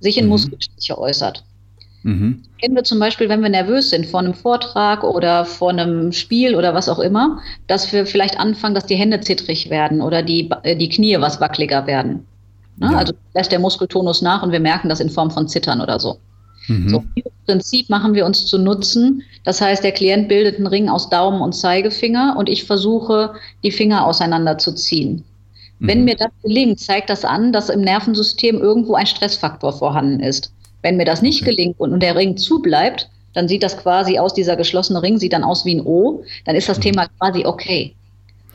[0.00, 0.30] sich in mhm.
[0.30, 1.44] Muskelstiche äußert.
[2.02, 2.42] Mhm.
[2.60, 6.54] Kennen wir zum Beispiel, wenn wir nervös sind vor einem Vortrag oder vor einem Spiel
[6.54, 10.48] oder was auch immer, dass wir vielleicht anfangen, dass die Hände zittrig werden oder die,
[10.62, 12.26] äh, die Knie was wackeliger werden.
[12.76, 12.90] Ne?
[12.92, 12.98] Ja.
[12.98, 16.18] Also lässt der Muskeltonus nach und wir merken das in Form von Zittern oder so.
[16.68, 16.88] Mhm.
[16.88, 19.22] So, dieses Prinzip machen wir uns zu nutzen.
[19.44, 23.72] Das heißt, der Klient bildet einen Ring aus Daumen und Zeigefinger und ich versuche, die
[23.72, 25.24] Finger auseinanderzuziehen.
[25.78, 25.88] Mhm.
[25.88, 30.52] Wenn mir das gelingt, zeigt das an, dass im Nervensystem irgendwo ein Stressfaktor vorhanden ist.
[30.82, 31.50] Wenn mir das nicht okay.
[31.50, 35.44] gelingt und, der Ring zubleibt, dann sieht das quasi aus, dieser geschlossene Ring sieht dann
[35.44, 36.82] aus wie ein O, dann ist das mhm.
[36.82, 37.94] Thema quasi okay.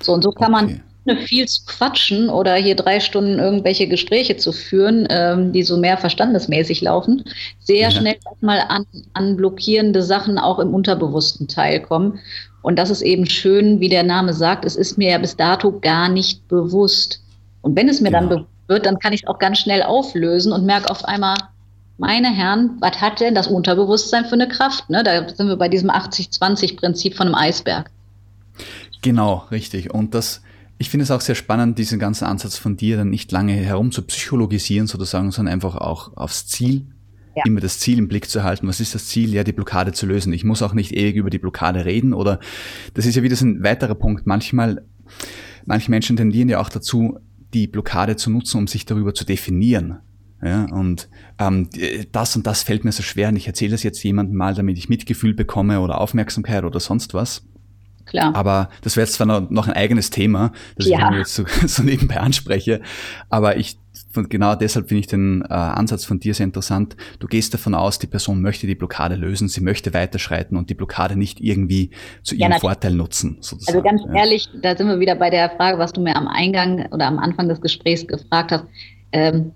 [0.02, 0.65] So, und so kann okay.
[0.65, 0.82] man
[1.26, 5.98] viel zu quatschen oder hier drei Stunden irgendwelche Gespräche zu führen, ähm, die so mehr
[5.98, 7.24] verstandesmäßig laufen,
[7.60, 7.92] sehr ja.
[7.92, 12.20] schnell mal an, an blockierende Sachen auch im unterbewussten Teil kommen.
[12.62, 15.80] Und das ist eben schön, wie der Name sagt, es ist mir ja bis dato
[15.80, 17.22] gar nicht bewusst.
[17.62, 18.20] Und wenn es mir genau.
[18.20, 21.36] dann bewusst wird, dann kann ich es auch ganz schnell auflösen und merke auf einmal,
[21.98, 24.89] meine Herren, was hat denn das Unterbewusstsein für eine Kraft?
[24.89, 25.04] Ne?
[25.04, 27.92] Da sind wir bei diesem 80-20-Prinzip von einem Eisberg.
[29.02, 29.94] Genau, richtig.
[29.94, 30.42] Und das,
[30.78, 33.92] ich finde es auch sehr spannend, diesen ganzen Ansatz von dir dann nicht lange herum
[33.92, 36.88] zu psychologisieren sozusagen, sondern einfach auch aufs Ziel,
[37.36, 37.44] ja.
[37.46, 38.68] immer das Ziel im Blick zu halten.
[38.68, 39.34] Was ist das Ziel?
[39.34, 40.34] Ja, die Blockade zu lösen.
[40.34, 42.40] Ich muss auch nicht ewig über die Blockade reden oder
[42.94, 44.26] das ist ja wieder so ein weiterer Punkt.
[44.28, 44.84] Manchmal,
[45.66, 47.20] manche Menschen tendieren ja auch dazu,
[47.54, 50.00] die Blockade zu nutzen, um sich darüber zu definieren.
[50.44, 51.08] Ja, und
[51.40, 51.70] ähm,
[52.12, 54.78] das und das fällt mir so schwer und ich erzähle das jetzt jemandem mal, damit
[54.78, 57.48] ich Mitgefühl bekomme oder Aufmerksamkeit oder sonst was.
[58.13, 58.36] Klar.
[58.36, 61.12] Aber das wäre jetzt zwar noch ein eigenes Thema, das ja.
[61.12, 62.80] ich jetzt so, so nebenbei anspreche,
[63.30, 63.78] aber ich
[64.30, 66.95] genau deshalb finde ich den äh, Ansatz von dir sehr interessant.
[67.17, 70.76] Du gehst davon aus, die Person möchte die Blockade lösen, sie möchte weiterschreiten und die
[70.76, 71.89] Blockade nicht irgendwie
[72.21, 73.38] zu ihrem ja, Vorteil nutzen.
[73.41, 73.80] Sozusagen.
[73.80, 74.21] Also ganz ja.
[74.21, 77.17] ehrlich, da sind wir wieder bei der Frage, was du mir am Eingang oder am
[77.17, 78.65] Anfang des Gesprächs gefragt hast.
[79.12, 79.52] Ähm,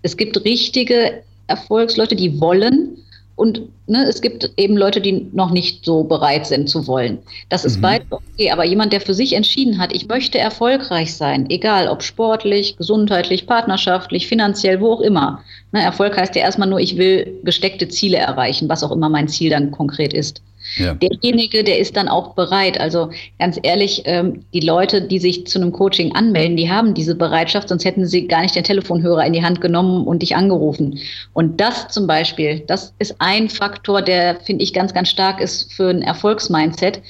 [0.00, 2.96] es gibt richtige Erfolgsleute, die wollen
[3.38, 7.18] und ne, es gibt eben Leute, die noch nicht so bereit sind zu wollen.
[7.48, 7.82] Das ist mhm.
[7.82, 8.50] beides okay.
[8.50, 13.46] Aber jemand, der für sich entschieden hat, ich möchte erfolgreich sein, egal ob sportlich, gesundheitlich,
[13.46, 15.44] partnerschaftlich, finanziell, wo auch immer.
[15.70, 19.28] Ne, Erfolg heißt ja erstmal nur, ich will gesteckte Ziele erreichen, was auch immer mein
[19.28, 20.42] Ziel dann konkret ist.
[20.76, 20.94] Ja.
[20.94, 22.78] Derjenige, der ist dann auch bereit.
[22.78, 27.14] Also ganz ehrlich, ähm, die Leute, die sich zu einem Coaching anmelden, die haben diese
[27.14, 30.98] Bereitschaft, sonst hätten sie gar nicht den Telefonhörer in die Hand genommen und dich angerufen.
[31.32, 35.72] Und das zum Beispiel, das ist ein Faktor, der, finde ich, ganz, ganz stark ist
[35.72, 37.00] für ein Erfolgsmindset.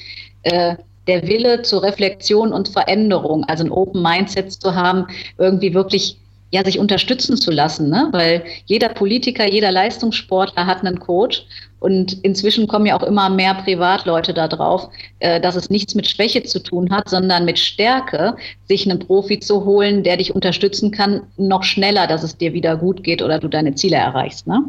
[0.43, 0.75] Äh,
[1.09, 5.07] der Wille zur Reflexion und Veränderung, also ein Open Mindset zu haben,
[5.39, 6.18] irgendwie wirklich
[6.51, 8.09] ja, sich unterstützen zu lassen, ne?
[8.11, 11.45] weil jeder Politiker, jeder Leistungssportler hat einen Coach
[11.79, 16.07] und inzwischen kommen ja auch immer mehr Privatleute da drauf, äh, dass es nichts mit
[16.07, 18.35] Schwäche zu tun hat, sondern mit Stärke,
[18.67, 22.77] sich einen Profi zu holen, der dich unterstützen kann, noch schneller, dass es dir wieder
[22.77, 24.47] gut geht oder du deine Ziele erreichst.
[24.47, 24.63] Ne?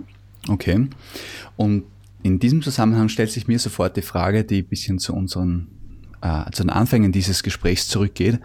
[0.49, 0.87] Okay.
[1.57, 1.85] Und
[2.23, 5.69] in diesem Zusammenhang stellt sich mir sofort die Frage, die ein bisschen zu unseren
[6.23, 8.41] äh, zu den Anfängen dieses Gesprächs zurückgeht.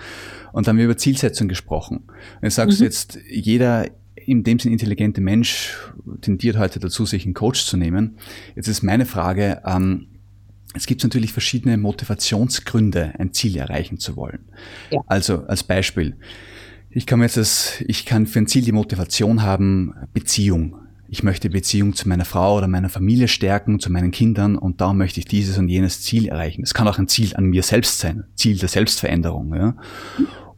[0.51, 1.97] Und da haben wir über Zielsetzung gesprochen.
[2.07, 2.85] Und jetzt sagst mhm.
[2.85, 5.75] jetzt, jeder in dem Sinn intelligente Mensch
[6.21, 8.17] tendiert heute dazu, sich einen Coach zu nehmen.
[8.55, 10.07] Jetzt ist meine Frage, ähm,
[10.73, 14.45] es gibt natürlich verschiedene Motivationsgründe, ein Ziel erreichen zu wollen.
[14.91, 15.01] Ja.
[15.07, 16.17] Also als Beispiel,
[16.89, 20.77] ich kann jetzt das, ich kann für ein Ziel die Motivation haben, Beziehung.
[21.15, 24.97] Ich möchte Beziehung zu meiner Frau oder meiner Familie stärken, zu meinen Kindern und darum
[24.97, 26.61] möchte ich dieses und jenes Ziel erreichen.
[26.61, 29.55] Es kann auch ein Ziel an mir selbst sein, Ziel der Selbstveränderung.
[29.55, 29.77] Ja.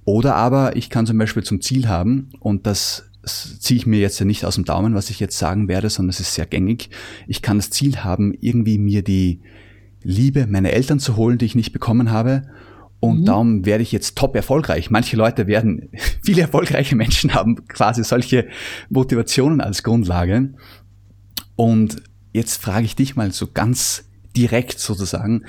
[0.04, 4.00] Oder aber ich kann zum Beispiel zum Ziel haben, und das das ziehe ich mir
[4.00, 6.48] jetzt ja nicht aus dem Daumen, was ich jetzt sagen werde, sondern es ist sehr
[6.48, 6.90] gängig.
[7.28, 9.42] Ich kann das Ziel haben, irgendwie mir die
[10.02, 12.48] Liebe meiner Eltern zu holen, die ich nicht bekommen habe.
[13.00, 13.26] Und mhm.
[13.26, 14.90] darum werde ich jetzt top erfolgreich.
[14.90, 15.90] Manche Leute werden,
[16.24, 18.48] viele erfolgreiche Menschen haben quasi solche
[18.90, 20.54] Motivationen als Grundlage.
[21.56, 21.98] Und
[22.34, 24.06] jetzt frage ich dich mal so ganz
[24.36, 25.44] direkt sozusagen,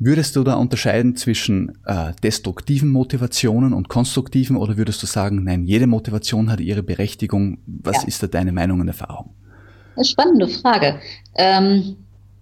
[0.00, 5.64] Würdest du da unterscheiden zwischen äh, destruktiven Motivationen und konstruktiven oder würdest du sagen, nein,
[5.64, 7.58] jede Motivation hat ihre Berechtigung?
[7.66, 8.08] Was ja.
[8.08, 9.34] ist da deine Meinung und Erfahrung?
[9.96, 11.00] Eine spannende Frage.
[11.34, 11.96] Ähm,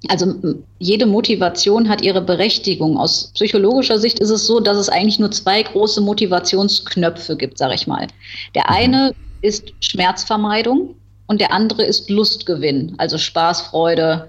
[0.09, 0.35] also
[0.79, 2.97] jede Motivation hat ihre Berechtigung.
[2.99, 7.75] Aus psychologischer Sicht ist es so, dass es eigentlich nur zwei große Motivationsknöpfe gibt, sage
[7.75, 8.07] ich mal.
[8.55, 8.77] Der mhm.
[8.77, 10.95] eine ist Schmerzvermeidung
[11.27, 14.29] und der andere ist Lustgewinn, also Spaß, Freude.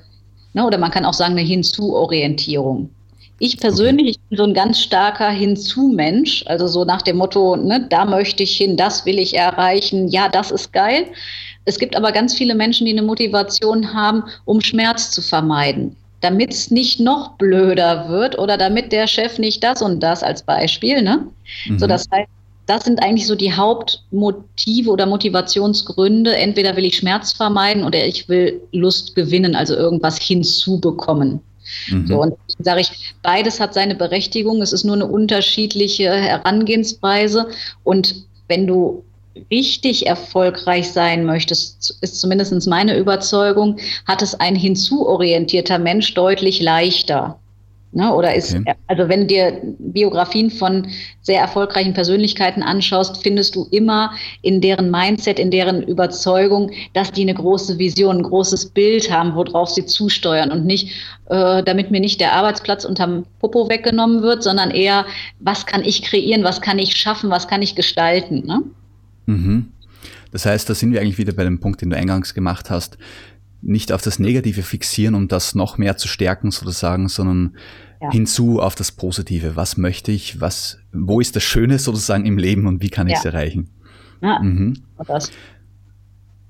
[0.53, 2.89] Ne, oder man kann auch sagen eine Hinzuorientierung.
[3.39, 7.85] Ich persönlich, ich bin so ein ganz starker Hinzu-Mensch, also so nach dem Motto, ne,
[7.87, 11.05] da möchte ich hin, das will ich erreichen, ja, das ist geil.
[11.67, 16.53] Es gibt aber ganz viele Menschen, die eine Motivation haben, um Schmerz zu vermeiden, damit
[16.53, 21.01] es nicht noch blöder wird oder damit der Chef nicht das und das als Beispiel.
[21.01, 21.27] Ne?
[21.67, 21.77] Mhm.
[21.77, 22.29] So, das heißt,
[22.67, 26.37] das sind eigentlich so die Hauptmotive oder Motivationsgründe.
[26.37, 31.41] Entweder will ich Schmerz vermeiden oder ich will Lust gewinnen, also irgendwas hinzubekommen.
[31.89, 32.07] Mhm.
[32.07, 34.61] So, und sage ich, beides hat seine Berechtigung.
[34.61, 37.47] Es ist nur eine unterschiedliche Herangehensweise.
[37.83, 39.03] Und wenn du
[39.51, 47.39] richtig erfolgreich sein möchtest, ist zumindest meine Überzeugung, hat es ein hinzuorientierter Mensch deutlich leichter.
[47.93, 48.13] Ne?
[48.13, 48.73] Oder ist, okay.
[48.87, 50.87] also wenn du dir Biografien von
[51.21, 57.21] sehr erfolgreichen Persönlichkeiten anschaust, findest du immer in deren Mindset, in deren Überzeugung, dass die
[57.21, 60.89] eine große Vision, ein großes Bild haben, worauf sie zusteuern und nicht,
[61.29, 65.05] äh, damit mir nicht der Arbeitsplatz unterm Popo weggenommen wird, sondern eher,
[65.39, 68.45] was kann ich kreieren, was kann ich schaffen, was kann ich gestalten.
[68.45, 68.63] Ne?
[69.27, 69.67] Mhm.
[70.31, 72.97] Das heißt, da sind wir eigentlich wieder bei dem Punkt, den du eingangs gemacht hast
[73.61, 77.55] nicht auf das Negative fixieren, um das noch mehr zu stärken sozusagen, sondern
[78.01, 78.11] ja.
[78.11, 79.55] hinzu auf das Positive.
[79.55, 80.39] Was möchte ich?
[80.39, 83.69] Was, wo ist das Schöne sozusagen im Leben und wie kann ich es erreichen?
[84.21, 84.75] Ja, mhm.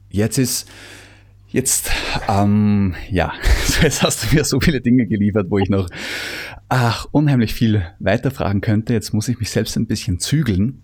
[0.10, 0.70] Jetzt ist,
[1.50, 1.92] jetzt,
[2.28, 3.34] ähm, ja,
[3.82, 5.90] jetzt hast du mir so viele Dinge geliefert, wo ich noch,
[6.70, 8.94] ach, unheimlich viel weiterfragen könnte.
[8.94, 10.84] Jetzt muss ich mich selbst ein bisschen zügeln.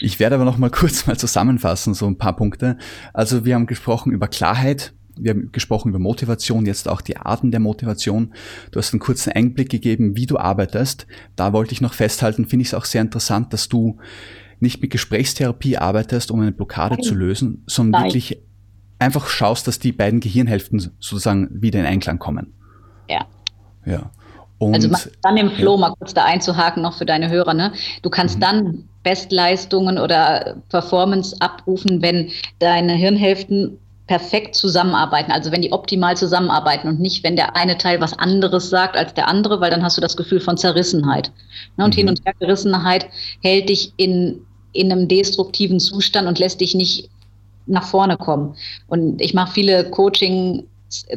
[0.00, 2.76] Ich werde aber noch mal kurz mal zusammenfassen, so ein paar Punkte.
[3.12, 7.50] Also wir haben gesprochen über Klarheit, wir haben gesprochen über Motivation, jetzt auch die Arten
[7.50, 8.34] der Motivation.
[8.70, 11.06] Du hast einen kurzen Einblick gegeben, wie du arbeitest.
[11.36, 13.98] Da wollte ich noch festhalten, finde ich es auch sehr interessant, dass du
[14.60, 17.02] nicht mit Gesprächstherapie arbeitest, um eine Blockade Nein.
[17.02, 18.10] zu lösen, sondern Nein.
[18.10, 18.38] wirklich
[18.98, 22.54] einfach schaust, dass die beiden Gehirnhälften sozusagen wieder in Einklang kommen.
[23.08, 23.26] Ja.
[23.84, 24.10] Ja.
[24.58, 25.80] Und, also dann im Flow ja.
[25.80, 27.52] mal kurz da einzuhaken noch für deine Hörer.
[27.52, 27.72] Ne?
[28.02, 28.40] Du kannst mhm.
[28.40, 36.88] dann Bestleistungen oder Performance abrufen, wenn deine Hirnhälften perfekt zusammenarbeiten, also wenn die optimal zusammenarbeiten
[36.88, 39.96] und nicht, wenn der eine Teil was anderes sagt als der andere, weil dann hast
[39.96, 41.32] du das Gefühl von Zerrissenheit.
[41.76, 41.98] Ne, und mhm.
[41.98, 43.06] Hin- und Hergerissenheit
[43.42, 47.08] hält dich in, in einem destruktiven Zustand und lässt dich nicht
[47.66, 48.56] nach vorne kommen.
[48.88, 50.64] Und ich mache viele Coaching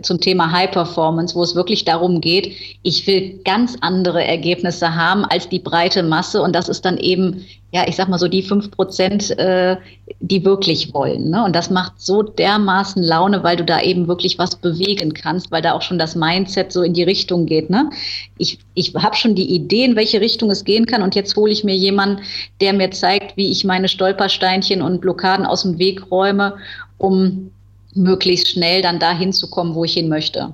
[0.02, 5.26] zum Thema High Performance, wo es wirklich darum geht, ich will ganz andere Ergebnisse haben
[5.26, 6.42] als die breite Masse.
[6.42, 9.76] Und das ist dann eben, ja, ich sag mal so die fünf Prozent, äh,
[10.22, 11.30] die wirklich wollen.
[11.30, 11.44] Ne?
[11.44, 15.62] Und das macht so dermaßen Laune, weil du da eben wirklich was bewegen kannst, weil
[15.62, 17.70] da auch schon das Mindset so in die Richtung geht.
[17.70, 17.90] Ne?
[18.38, 21.02] Ich, ich habe schon die Idee, in welche Richtung es gehen kann.
[21.02, 22.22] Und jetzt hole ich mir jemanden,
[22.62, 26.56] der mir zeigt, wie ich meine Stolpersteinchen und Blockaden aus dem Weg räume,
[26.98, 27.52] um
[27.96, 30.54] möglichst schnell dann dahin zu kommen, wo ich hin möchte.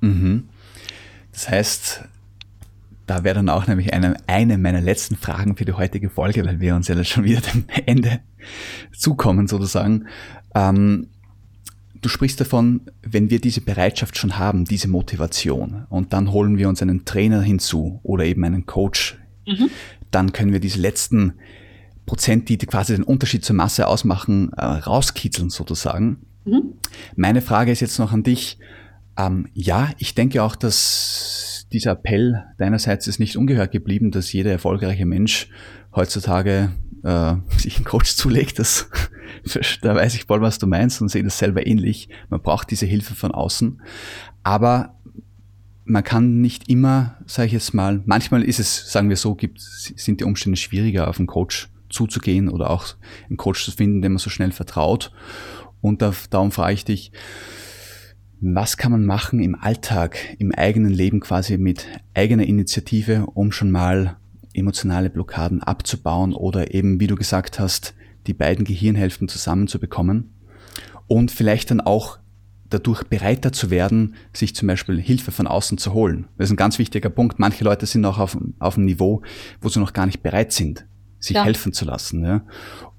[0.00, 0.48] Mhm.
[1.32, 2.02] Das heißt,
[3.06, 6.60] da wäre dann auch nämlich eine, eine meiner letzten Fragen für die heutige Folge, weil
[6.60, 8.20] wir uns ja schon wieder dem Ende
[8.96, 10.06] zukommen sozusagen.
[10.54, 11.08] Ähm,
[12.00, 16.68] du sprichst davon, wenn wir diese Bereitschaft schon haben, diese Motivation, und dann holen wir
[16.68, 19.70] uns einen Trainer hinzu oder eben einen Coach, mhm.
[20.10, 21.34] dann können wir diese letzten
[22.06, 26.18] Prozent, die quasi den Unterschied zur Masse ausmachen, äh, rauskitzeln sozusagen.
[26.44, 26.74] Mhm.
[27.16, 28.58] Meine Frage ist jetzt noch an dich.
[29.16, 34.50] Ähm, ja, ich denke auch, dass dieser Appell deinerseits ist nicht ungehört geblieben, dass jeder
[34.50, 35.48] erfolgreiche Mensch
[35.94, 36.72] heutzutage
[37.04, 38.58] äh, sich einen Coach zulegt.
[38.58, 38.88] Das,
[39.82, 42.08] da weiß ich voll, was du meinst und sehe das selber ähnlich.
[42.28, 43.80] Man braucht diese Hilfe von außen.
[44.42, 44.96] Aber
[45.84, 49.60] man kann nicht immer, sage ich jetzt mal, manchmal ist es, sagen wir so, gibt,
[49.60, 52.86] sind die Umstände schwieriger, auf einen Coach zuzugehen oder auch
[53.28, 55.12] einen Coach zu finden, dem man so schnell vertraut.
[55.80, 57.12] Und da, darum frage ich dich,
[58.40, 63.70] was kann man machen im Alltag, im eigenen Leben quasi mit eigener Initiative, um schon
[63.70, 64.16] mal
[64.54, 67.94] emotionale Blockaden abzubauen oder eben, wie du gesagt hast,
[68.26, 70.32] die beiden Gehirnhälften zusammenzubekommen
[71.06, 72.18] und vielleicht dann auch
[72.70, 76.28] dadurch bereiter zu werden, sich zum Beispiel Hilfe von außen zu holen.
[76.38, 77.38] Das ist ein ganz wichtiger Punkt.
[77.38, 79.22] Manche Leute sind auch auf, auf einem Niveau,
[79.60, 80.86] wo sie noch gar nicht bereit sind,
[81.18, 81.44] sich ja.
[81.44, 82.24] helfen zu lassen.
[82.24, 82.44] Ja?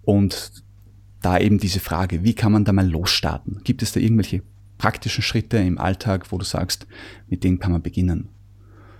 [0.01, 0.63] Und
[1.21, 3.61] da eben diese Frage, wie kann man da mal losstarten?
[3.63, 4.41] Gibt es da irgendwelche
[4.77, 6.87] praktischen Schritte im Alltag, wo du sagst,
[7.27, 8.29] mit denen kann man beginnen?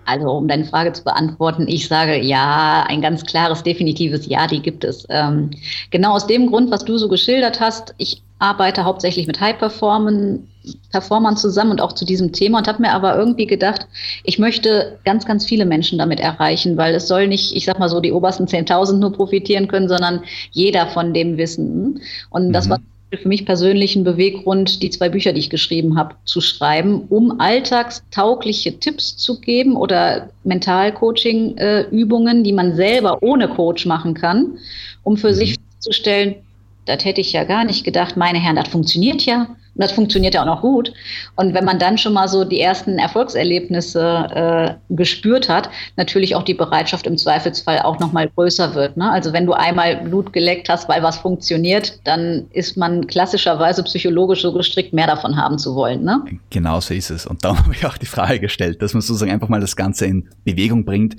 [0.05, 4.61] Also um deine Frage zu beantworten, ich sage ja, ein ganz klares, definitives Ja, die
[4.61, 5.05] gibt es.
[5.09, 5.51] Ähm,
[5.89, 10.47] genau aus dem Grund, was du so geschildert hast, ich arbeite hauptsächlich mit High-Performern
[10.91, 13.87] Performern zusammen und auch zu diesem Thema und habe mir aber irgendwie gedacht,
[14.23, 17.89] ich möchte ganz, ganz viele Menschen damit erreichen, weil es soll nicht, ich sag mal
[17.89, 21.99] so, die obersten 10.000 nur profitieren können, sondern jeder von dem Wissen.
[22.29, 22.53] Und mhm.
[22.53, 22.77] das war
[23.11, 27.39] für mich persönlich ein Beweggrund, die zwei Bücher, die ich geschrieben habe, zu schreiben, um
[27.39, 34.59] alltagstaugliche Tipps zu geben oder Mentalcoaching-Übungen, die man selber ohne Coach machen kann,
[35.03, 35.35] um für mhm.
[35.35, 36.35] sich festzustellen,
[36.85, 39.55] das hätte ich ja gar nicht gedacht, meine Herren, das funktioniert ja.
[39.75, 40.93] Und das funktioniert ja auch noch gut.
[41.35, 46.43] Und wenn man dann schon mal so die ersten Erfolgserlebnisse äh, gespürt hat, natürlich auch
[46.43, 48.97] die Bereitschaft im Zweifelsfall auch noch mal größer wird.
[48.97, 49.09] Ne?
[49.09, 54.41] Also wenn du einmal Blut geleckt hast, weil was funktioniert, dann ist man klassischerweise psychologisch
[54.41, 56.03] so gestrickt, mehr davon haben zu wollen.
[56.03, 56.21] Ne?
[56.49, 57.25] Genau so ist es.
[57.25, 60.05] Und darum habe ich auch die Frage gestellt, dass man sozusagen einfach mal das Ganze
[60.05, 61.15] in Bewegung bringt.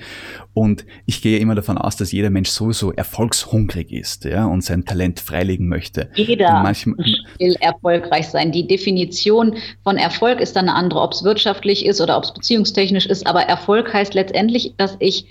[0.52, 4.84] Und ich gehe immer davon aus, dass jeder Mensch sowieso erfolgshungrig ist ja, und sein
[4.84, 6.10] Talent freilegen möchte.
[6.14, 6.96] Jeder manchmal,
[7.38, 8.52] will erfolgreich sein sein.
[8.52, 12.34] Die Definition von Erfolg ist dann eine andere, ob es wirtschaftlich ist oder ob es
[12.34, 13.26] beziehungstechnisch ist.
[13.26, 15.26] Aber Erfolg heißt letztendlich, dass ich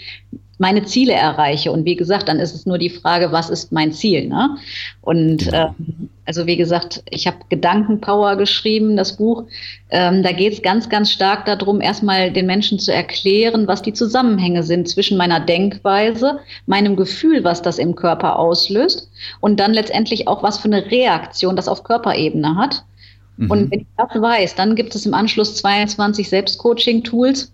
[0.57, 1.71] meine Ziele erreiche.
[1.71, 4.27] Und wie gesagt, dann ist es nur die Frage, was ist mein Ziel?
[4.27, 4.57] Ne?
[5.01, 5.67] Und äh,
[6.25, 9.45] also wie gesagt, ich habe Gedankenpower geschrieben, das Buch.
[9.89, 13.93] Ähm, da geht es ganz, ganz stark darum, erstmal den Menschen zu erklären, was die
[13.93, 20.27] Zusammenhänge sind zwischen meiner Denkweise, meinem Gefühl, was das im Körper auslöst und dann letztendlich
[20.27, 22.83] auch, was für eine Reaktion das auf Körperebene hat.
[23.37, 23.51] Mhm.
[23.51, 27.51] Und wenn ich das weiß, dann gibt es im Anschluss 22 Selbstcoaching-Tools,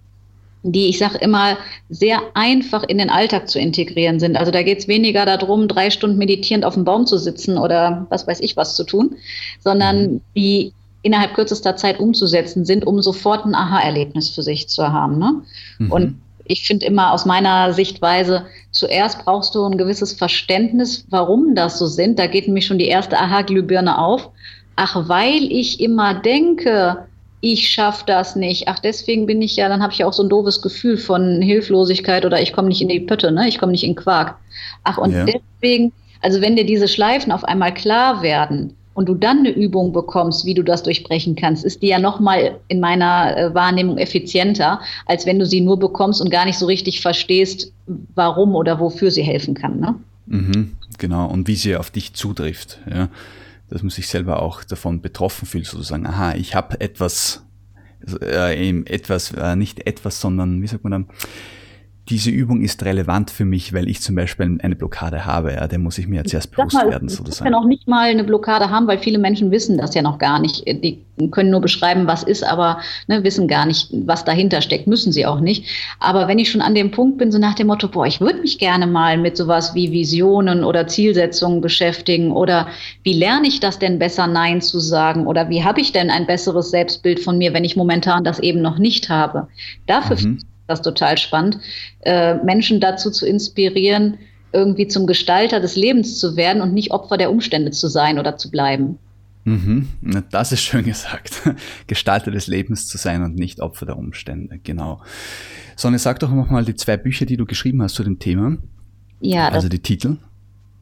[0.63, 1.57] die, ich sage immer,
[1.89, 4.35] sehr einfach in den Alltag zu integrieren sind.
[4.35, 8.05] Also da geht es weniger darum, drei Stunden meditierend auf dem Baum zu sitzen oder
[8.09, 9.15] was weiß ich was zu tun,
[9.59, 10.21] sondern mhm.
[10.35, 15.19] die innerhalb kürzester Zeit umzusetzen sind, um sofort ein Aha-Erlebnis für sich zu haben.
[15.19, 15.41] Ne?
[15.79, 15.91] Mhm.
[15.91, 21.77] Und ich finde immer aus meiner Sichtweise, zuerst brauchst du ein gewisses Verständnis, warum das
[21.77, 22.19] so sind.
[22.19, 24.31] Da geht nämlich schon die erste Aha-Glühbirne auf
[24.77, 27.07] ach, weil ich immer denke,
[27.41, 28.67] ich schaffe das nicht.
[28.67, 31.41] Ach, deswegen bin ich ja, dann habe ich ja auch so ein doofes Gefühl von
[31.41, 33.47] Hilflosigkeit oder ich komme nicht in die Pötte, ne?
[33.47, 34.37] Ich komme nicht in Quark.
[34.83, 35.25] Ach, und ja.
[35.25, 35.91] deswegen,
[36.21, 40.45] also wenn dir diese Schleifen auf einmal klar werden und du dann eine Übung bekommst,
[40.45, 45.25] wie du das durchbrechen kannst, ist die ja nochmal in meiner äh, Wahrnehmung effizienter, als
[45.25, 47.71] wenn du sie nur bekommst und gar nicht so richtig verstehst,
[48.15, 49.79] warum oder wofür sie helfen kann.
[49.79, 49.95] Ne?
[50.25, 52.79] Mhm, genau, und wie sie auf dich zutrifft.
[52.91, 53.09] Ja.
[53.69, 57.45] Dass man sich selber auch davon betroffen fühlt, sozusagen, aha, ich habe etwas,
[58.21, 61.07] äh, etwas, äh, nicht etwas, sondern, wie sagt man dann,
[62.09, 65.53] diese Übung ist relevant für mich, weil ich zum Beispiel eine Blockade habe.
[65.53, 67.09] Ja, der muss ich mir jetzt erst bewusst mal, werden.
[67.09, 67.47] Sozusagen.
[67.47, 70.17] Ich kann auch nicht mal eine Blockade haben, weil viele Menschen wissen das ja noch
[70.17, 70.65] gar nicht.
[70.65, 74.87] Die können nur beschreiben, was ist, aber ne, wissen gar nicht, was dahinter steckt.
[74.87, 75.65] Müssen sie auch nicht.
[75.99, 78.39] Aber wenn ich schon an dem Punkt bin, so nach dem Motto, boah, ich würde
[78.39, 82.67] mich gerne mal mit sowas wie Visionen oder Zielsetzungen beschäftigen oder
[83.03, 86.25] wie lerne ich das denn besser, Nein zu sagen oder wie habe ich denn ein
[86.25, 89.47] besseres Selbstbild von mir, wenn ich momentan das eben noch nicht habe.
[89.87, 91.59] Dafür mhm das total spannend,
[92.01, 94.17] äh, Menschen dazu zu inspirieren,
[94.53, 98.37] irgendwie zum Gestalter des Lebens zu werden und nicht Opfer der Umstände zu sein oder
[98.37, 98.99] zu bleiben.
[99.45, 99.87] Mhm,
[100.29, 101.41] das ist schön gesagt.
[101.87, 105.01] Gestalter des Lebens zu sein und nicht Opfer der Umstände, genau.
[105.75, 108.57] Sonne, sag doch nochmal die zwei Bücher, die du geschrieben hast zu dem Thema.
[109.21, 109.49] Ja.
[109.49, 110.17] Also die Titel.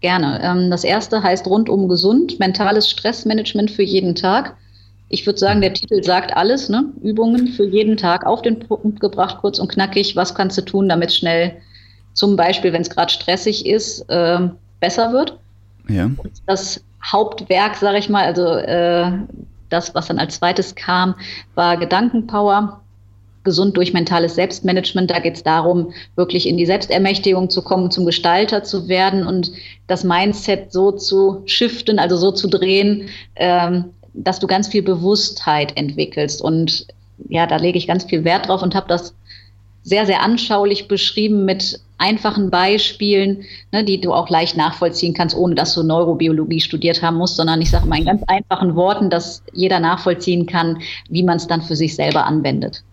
[0.02, 0.40] Gerne.
[0.42, 4.58] Ähm, das erste heißt Rundum gesund, mentales Stressmanagement für jeden Tag
[5.10, 6.92] ich würde sagen, der Titel sagt alles, ne?
[7.02, 10.16] Übungen für jeden Tag auf den Punkt gebracht, kurz und knackig.
[10.16, 11.54] Was kannst du tun, damit schnell,
[12.14, 14.50] zum Beispiel, wenn es gerade stressig ist, äh,
[14.80, 15.38] besser wird?
[15.88, 16.06] Ja.
[16.06, 19.12] Und das Hauptwerk, sage ich mal, also äh,
[19.70, 21.16] das, was dann als zweites kam,
[21.54, 22.82] war Gedankenpower.
[23.44, 25.12] Gesund durch mentales Selbstmanagement.
[25.12, 29.52] Da geht es darum, wirklich in die Selbstermächtigung zu kommen, zum Gestalter zu werden und
[29.86, 33.86] das Mindset so zu shiften, also so zu drehen, ähm,
[34.16, 36.42] dass du ganz viel Bewusstheit entwickelst.
[36.42, 36.88] Und
[37.30, 39.14] ja, da lege ich ganz viel Wert drauf und habe das
[39.84, 45.56] sehr, sehr anschaulich beschrieben mit einfachen Beispielen, ne, die du auch leicht nachvollziehen kannst, ohne
[45.56, 49.44] dass du Neurobiologie studiert haben musst, sondern ich sage mal in ganz einfachen Worten, dass
[49.54, 52.84] jeder nachvollziehen kann, wie man es dann für sich selber anwendet.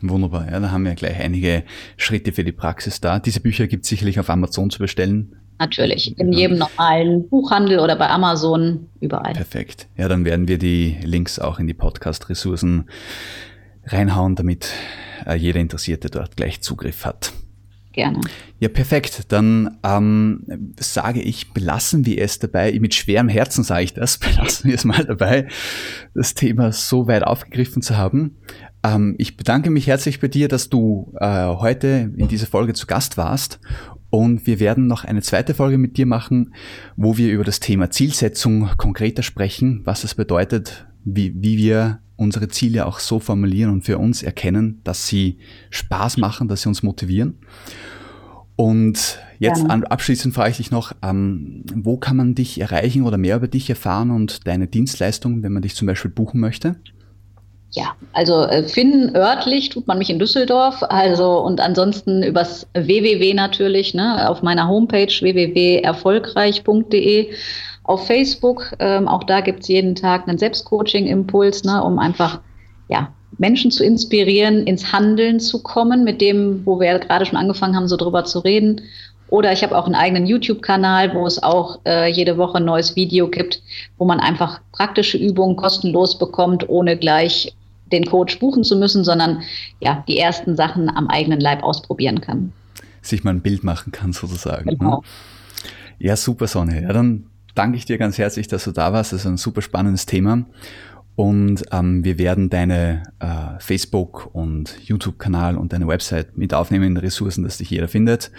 [0.00, 1.64] Wunderbar, ja, da haben wir gleich einige
[1.96, 3.18] Schritte für die Praxis da.
[3.18, 5.34] Diese Bücher gibt es sicherlich auf Amazon zu bestellen.
[5.58, 9.32] Natürlich, in jedem normalen Buchhandel oder bei Amazon, überall.
[9.32, 9.88] Perfekt.
[9.96, 12.88] Ja, dann werden wir die Links auch in die Podcast-Ressourcen
[13.84, 14.72] reinhauen, damit
[15.26, 17.32] äh, jeder Interessierte dort gleich Zugriff hat.
[17.92, 18.20] Gerne.
[18.60, 19.32] Ja, perfekt.
[19.32, 22.78] Dann ähm, sage ich, belassen wir es dabei.
[22.78, 25.48] Mit schwerem Herzen sage ich das, belassen wir es mal dabei,
[26.14, 28.36] das Thema so weit aufgegriffen zu haben.
[28.84, 32.86] Ähm, ich bedanke mich herzlich bei dir, dass du äh, heute in dieser Folge zu
[32.86, 33.58] Gast warst
[34.10, 36.54] und wir werden noch eine zweite Folge mit dir machen,
[36.96, 42.48] wo wir über das Thema Zielsetzung konkreter sprechen, was es bedeutet, wie, wie wir unsere
[42.48, 45.38] Ziele auch so formulieren und für uns erkennen, dass sie
[45.70, 47.38] Spaß machen, dass sie uns motivieren.
[48.56, 49.68] Und jetzt ja.
[49.68, 53.70] abschließend frage ich dich noch, ähm, wo kann man dich erreichen oder mehr über dich
[53.70, 56.74] erfahren und deine Dienstleistungen, wenn man dich zum Beispiel buchen möchte?
[57.72, 63.34] Ja, also äh, finden örtlich tut man mich in Düsseldorf, also und ansonsten übers www
[63.34, 67.30] natürlich, ne, auf meiner Homepage www.erfolgreich.de,
[67.84, 72.40] auf Facebook, ähm, auch da gibt's jeden Tag einen Selbstcoaching-Impuls, ne, um einfach
[72.88, 77.76] ja, Menschen zu inspirieren, ins Handeln zu kommen, mit dem, wo wir gerade schon angefangen
[77.76, 78.82] haben, so drüber zu reden.
[79.30, 82.96] Oder ich habe auch einen eigenen YouTube-Kanal, wo es auch äh, jede Woche ein neues
[82.96, 83.62] Video gibt,
[83.98, 87.54] wo man einfach praktische Übungen kostenlos bekommt, ohne gleich
[87.92, 89.42] den Coach buchen zu müssen, sondern
[89.80, 92.52] ja, die ersten Sachen am eigenen Leib ausprobieren kann.
[93.02, 94.70] Sich mal ein Bild machen kann, sozusagen.
[94.70, 94.76] Ne?
[94.76, 94.96] Genau.
[94.96, 95.02] Ne?
[95.98, 96.82] Ja, super, Sonne.
[96.82, 99.12] Ja, dann danke ich dir ganz herzlich, dass du da warst.
[99.12, 100.44] Das ist ein super spannendes Thema.
[101.16, 106.96] Und ähm, wir werden deine äh, Facebook- und YouTube-Kanal und deine Website mit aufnehmen in
[106.96, 108.30] Ressourcen, dass dich jeder findet.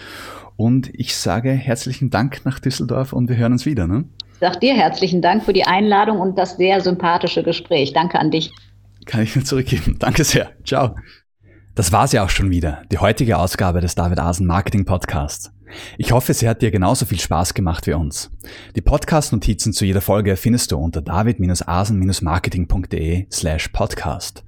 [0.56, 3.86] Und ich sage herzlichen Dank nach Düsseldorf und wir hören uns wieder.
[3.86, 4.04] Ne?
[4.32, 7.92] Ich sage dir herzlichen Dank für die Einladung und das sehr sympathische Gespräch.
[7.92, 8.50] Danke an dich
[9.10, 9.96] kann ich mir zurückgeben.
[9.98, 10.52] Danke sehr.
[10.64, 10.94] Ciao.
[11.74, 15.50] Das war's ja auch schon wieder, die heutige Ausgabe des David Asen Marketing Podcasts.
[15.98, 18.30] Ich hoffe, sie hat dir genauso viel Spaß gemacht wie uns.
[18.76, 24.44] Die Podcast-Notizen zu jeder Folge findest du unter david-asen-marketing.de slash podcast.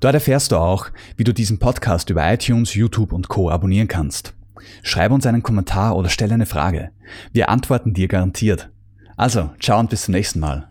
[0.00, 3.50] Dort erfährst du auch, wie du diesen Podcast über iTunes, YouTube und Co.
[3.50, 4.34] abonnieren kannst.
[4.82, 6.90] Schreib uns einen Kommentar oder stell eine Frage.
[7.32, 8.68] Wir antworten dir garantiert.
[9.16, 10.66] Also, ciao und bis zum nächsten Mal.